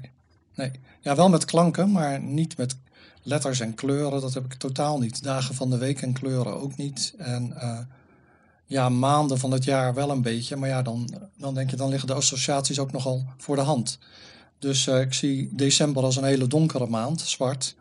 nee. 0.55 0.71
Ja, 1.01 1.15
wel 1.15 1.29
met 1.29 1.45
klanken, 1.45 1.91
maar 1.91 2.21
niet 2.21 2.57
met 2.57 2.75
letters 3.23 3.59
en 3.59 3.75
kleuren. 3.75 4.21
Dat 4.21 4.33
heb 4.33 4.45
ik 4.45 4.53
totaal 4.53 4.99
niet. 4.99 5.23
Dagen 5.23 5.55
van 5.55 5.69
de 5.69 5.77
week 5.77 6.01
en 6.01 6.13
kleuren 6.13 6.59
ook 6.61 6.77
niet. 6.77 7.13
En 7.17 7.53
eh, 7.61 7.79
ja, 8.69 8.89
maanden 8.89 9.39
van 9.39 9.51
het 9.51 9.63
jaar 9.63 9.93
wel 9.93 10.09
een 10.09 10.21
beetje. 10.21 10.55
Maar 10.55 10.69
ja, 10.69 10.81
dan, 10.81 11.09
dan 11.37 11.53
denk 11.53 11.69
je, 11.69 11.75
dan 11.75 11.89
liggen 11.89 12.07
de 12.07 12.13
associaties 12.13 12.79
ook 12.79 12.91
nogal 12.91 13.25
voor 13.37 13.55
de 13.55 13.61
hand. 13.61 13.97
Dus 14.59 14.87
eh, 14.87 15.01
ik 15.01 15.13
zie 15.13 15.49
december 15.55 16.03
als 16.03 16.15
een 16.15 16.23
hele 16.23 16.47
donkere 16.47 16.87
maand, 16.87 17.21
zwart. 17.21 17.75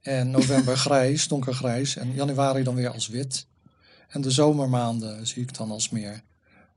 En 0.00 0.30
november 0.30 0.76
grijs, 0.86 1.28
donkergrijs. 1.28 1.96
En 1.96 2.12
januari 2.14 2.62
dan 2.62 2.74
weer 2.74 2.90
als 2.92 3.08
wit. 3.08 3.46
En 4.08 4.20
de 4.20 4.30
zomermaanden 4.30 5.26
zie 5.26 5.42
ik 5.42 5.56
dan 5.56 5.70
als 5.70 5.88
meer 5.90 6.22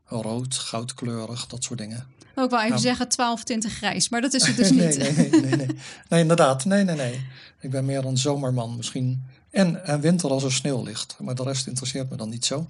rood, 0.05 0.55
goudkleurig, 0.55 1.47
dat 1.47 1.63
soort 1.63 1.79
dingen. 1.79 2.07
Ook 2.35 2.49
wel 2.49 2.59
even 2.59 2.69
Nou. 2.69 2.81
zeggen 2.81 3.07
12 3.07 3.43
tinten 3.43 3.69
grijs, 3.69 4.09
maar 4.09 4.21
dat 4.21 4.33
is 4.33 4.47
het 4.47 4.57
dus 4.57 4.71
nee, 4.71 4.87
niet. 4.87 4.97
Nee, 4.97 5.29
nee, 5.29 5.41
nee, 5.41 5.55
nee. 5.55 5.67
Nee, 6.09 6.21
inderdaad. 6.21 6.65
Nee, 6.65 6.83
nee, 6.83 6.95
nee. 6.95 7.25
Ik 7.59 7.69
ben 7.69 7.85
meer 7.85 8.05
een 8.05 8.17
zomerman 8.17 8.75
misschien. 8.75 9.23
En, 9.51 9.85
en 9.85 9.99
winter 10.01 10.29
als 10.29 10.43
er 10.43 10.53
sneeuw 10.53 10.83
ligt. 10.83 11.15
Maar 11.19 11.35
de 11.35 11.43
rest 11.43 11.67
interesseert 11.67 12.09
me 12.09 12.17
dan 12.17 12.29
niet 12.29 12.45
zo. 12.45 12.67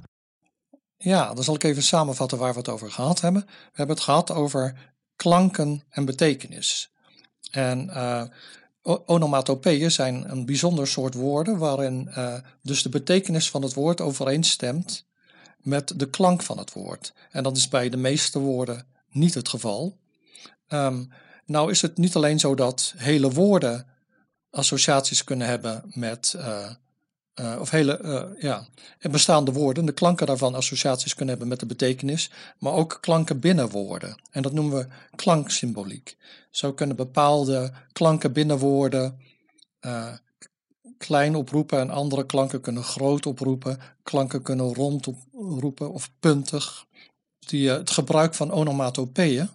Ja, 0.97 1.33
dan 1.33 1.43
zal 1.43 1.55
ik 1.55 1.63
even 1.63 1.83
samenvatten 1.83 2.37
waar 2.37 2.51
we 2.51 2.57
het 2.57 2.69
over 2.69 2.91
gehad 2.91 3.21
hebben. 3.21 3.41
We 3.45 3.71
hebben 3.73 3.95
het 3.95 4.05
gehad 4.05 4.31
over 4.31 4.93
klanken 5.15 5.83
en 5.89 6.05
betekenis. 6.05 6.91
En 7.51 7.89
o- 8.85 9.03
onomatopeeën 9.05 9.91
zijn 9.91 10.31
een 10.31 10.45
bijzonder 10.45 10.87
soort 10.87 11.13
woorden 11.13 11.57
waarin 11.57 12.07
eh, 12.07 12.35
dus 12.61 12.83
de 12.83 12.89
betekenis 12.89 13.49
van 13.49 13.61
het 13.61 13.73
woord 13.73 14.01
overeenstemt 14.01 15.05
met 15.57 15.99
de 15.99 16.09
klank 16.09 16.41
van 16.41 16.57
het 16.57 16.73
woord. 16.73 17.13
En 17.31 17.43
dat 17.43 17.57
is 17.57 17.67
bij 17.67 17.89
de 17.89 17.97
meeste 17.97 18.39
woorden 18.39 18.87
niet 19.09 19.33
het 19.33 19.49
geval. 19.49 19.97
Ehm, 20.67 21.03
nou 21.45 21.71
is 21.71 21.81
het 21.81 21.97
niet 21.97 22.15
alleen 22.15 22.39
zo 22.39 22.55
dat 22.55 22.93
hele 22.97 23.31
woorden 23.31 23.87
associaties 24.49 25.23
kunnen 25.23 25.47
hebben 25.47 25.83
met, 25.93 26.33
eh, 26.37 26.71
eh, 27.35 27.57
of 27.59 27.69
hele, 27.69 27.97
eh, 27.97 28.41
ja, 28.41 28.67
bestaande 29.11 29.51
woorden, 29.51 29.85
de 29.85 29.91
klanken 29.91 30.27
daarvan 30.27 30.55
associaties 30.55 31.13
kunnen 31.13 31.29
hebben 31.29 31.47
met 31.47 31.59
de 31.59 31.65
betekenis, 31.65 32.31
maar 32.59 32.73
ook 32.73 32.97
klanken 33.01 33.39
binnen 33.39 33.69
woorden. 33.69 34.21
En 34.31 34.41
dat 34.41 34.53
noemen 34.53 34.77
we 34.77 34.87
klanksymboliek. 35.15 36.17
Zo 36.49 36.73
kunnen 36.73 36.95
bepaalde 36.95 37.71
klanken 37.91 38.33
binnen 38.33 38.57
woorden 38.57 39.19
eh, 39.79 40.13
klein 40.97 41.35
oproepen 41.35 41.79
en 41.79 41.89
andere 41.89 42.25
klanken 42.25 42.61
kunnen 42.61 42.83
groot 42.83 43.25
oproepen, 43.25 43.79
klanken 44.03 44.41
kunnen 44.41 44.73
rond 44.73 45.07
oproepen 45.31 45.91
of 45.91 46.11
puntig. 46.19 46.85
Die, 47.39 47.69
het 47.69 47.89
gebruik 47.89 48.33
van 48.33 48.51
onomatopeeën 48.51 49.49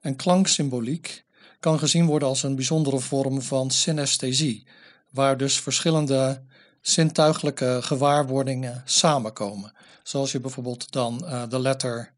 en 0.00 0.16
klanksymboliek 0.16 1.24
kan 1.60 1.78
gezien 1.78 2.06
worden 2.06 2.28
als 2.28 2.42
een 2.42 2.54
bijzondere 2.54 3.00
vorm 3.00 3.42
van 3.42 3.70
synesthesie, 3.70 4.66
waar 5.10 5.36
dus 5.36 5.60
verschillende 5.60 6.42
zintuigelijke 6.86 7.78
gewaarwordingen 7.82 8.82
samenkomen. 8.84 9.72
Zoals 10.02 10.32
je 10.32 10.40
bijvoorbeeld 10.40 10.92
dan 10.92 11.26
eh, 11.26 11.42
de 11.48 11.58
letter 11.58 12.12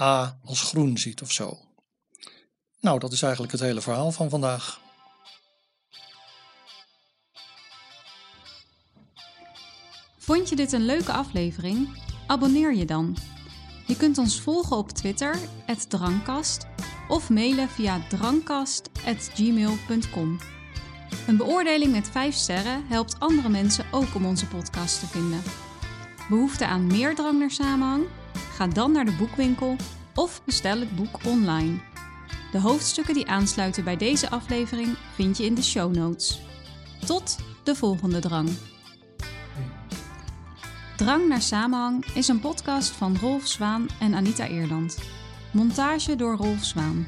A 0.00 0.38
als 0.44 0.62
groen 0.62 0.98
ziet 0.98 1.22
of 1.22 1.32
zo. 1.32 1.58
Nou, 2.80 2.98
dat 2.98 3.12
is 3.12 3.22
eigenlijk 3.22 3.52
het 3.52 3.60
hele 3.60 3.80
verhaal 3.80 4.12
van 4.12 4.30
vandaag. 4.30 4.80
Vond 10.18 10.48
je 10.48 10.56
dit 10.56 10.72
een 10.72 10.84
leuke 10.84 11.12
aflevering? 11.12 12.02
Abonneer 12.26 12.74
je 12.74 12.84
dan. 12.84 13.16
Je 13.86 13.96
kunt 13.96 14.18
ons 14.18 14.40
volgen 14.40 14.76
op 14.76 14.90
Twitter, 14.90 15.38
@drankast, 15.88 16.66
of 17.08 17.30
mailen 17.30 17.68
via 17.68 18.00
drankkast@gmail.com. 18.08 20.38
Een 21.26 21.36
beoordeling 21.36 21.92
met 21.92 22.10
5 22.10 22.34
sterren 22.34 22.84
helpt 22.86 23.20
andere 23.20 23.48
mensen 23.48 23.84
ook 23.90 24.14
om 24.14 24.26
onze 24.26 24.46
podcast 24.46 25.00
te 25.00 25.06
vinden. 25.06 25.42
Behoefte 26.28 26.66
aan 26.66 26.86
meer 26.86 27.14
drang 27.14 27.38
naar 27.38 27.50
samenhang? 27.50 28.04
Ga 28.52 28.66
dan 28.66 28.92
naar 28.92 29.04
de 29.04 29.16
boekwinkel 29.18 29.76
of 30.14 30.44
bestel 30.44 30.80
het 30.80 30.96
boek 30.96 31.18
online. 31.26 31.78
De 32.52 32.60
hoofdstukken 32.60 33.14
die 33.14 33.28
aansluiten 33.28 33.84
bij 33.84 33.96
deze 33.96 34.30
aflevering 34.30 34.96
vind 35.14 35.36
je 35.36 35.44
in 35.44 35.54
de 35.54 35.62
show 35.62 35.94
notes. 35.94 36.40
Tot 37.06 37.38
de 37.62 37.74
volgende 37.74 38.18
drang. 38.18 38.48
Drang 40.96 41.28
naar 41.28 41.42
Samenhang 41.42 42.06
is 42.14 42.28
een 42.28 42.40
podcast 42.40 42.90
van 42.90 43.16
Rolf 43.20 43.46
Zwaan 43.46 43.88
en 44.00 44.14
Anita 44.14 44.46
Eerland. 44.46 44.98
Montage 45.50 46.16
door 46.16 46.36
Rolf 46.36 46.64
Zwaan. 46.64 47.06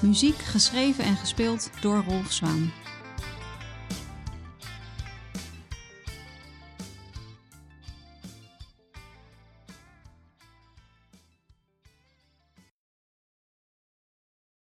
Muziek 0.00 0.38
geschreven 0.38 1.04
en 1.04 1.16
gespeeld 1.16 1.70
door 1.80 2.04
Rolf 2.08 2.32
Zwaan. 2.32 2.72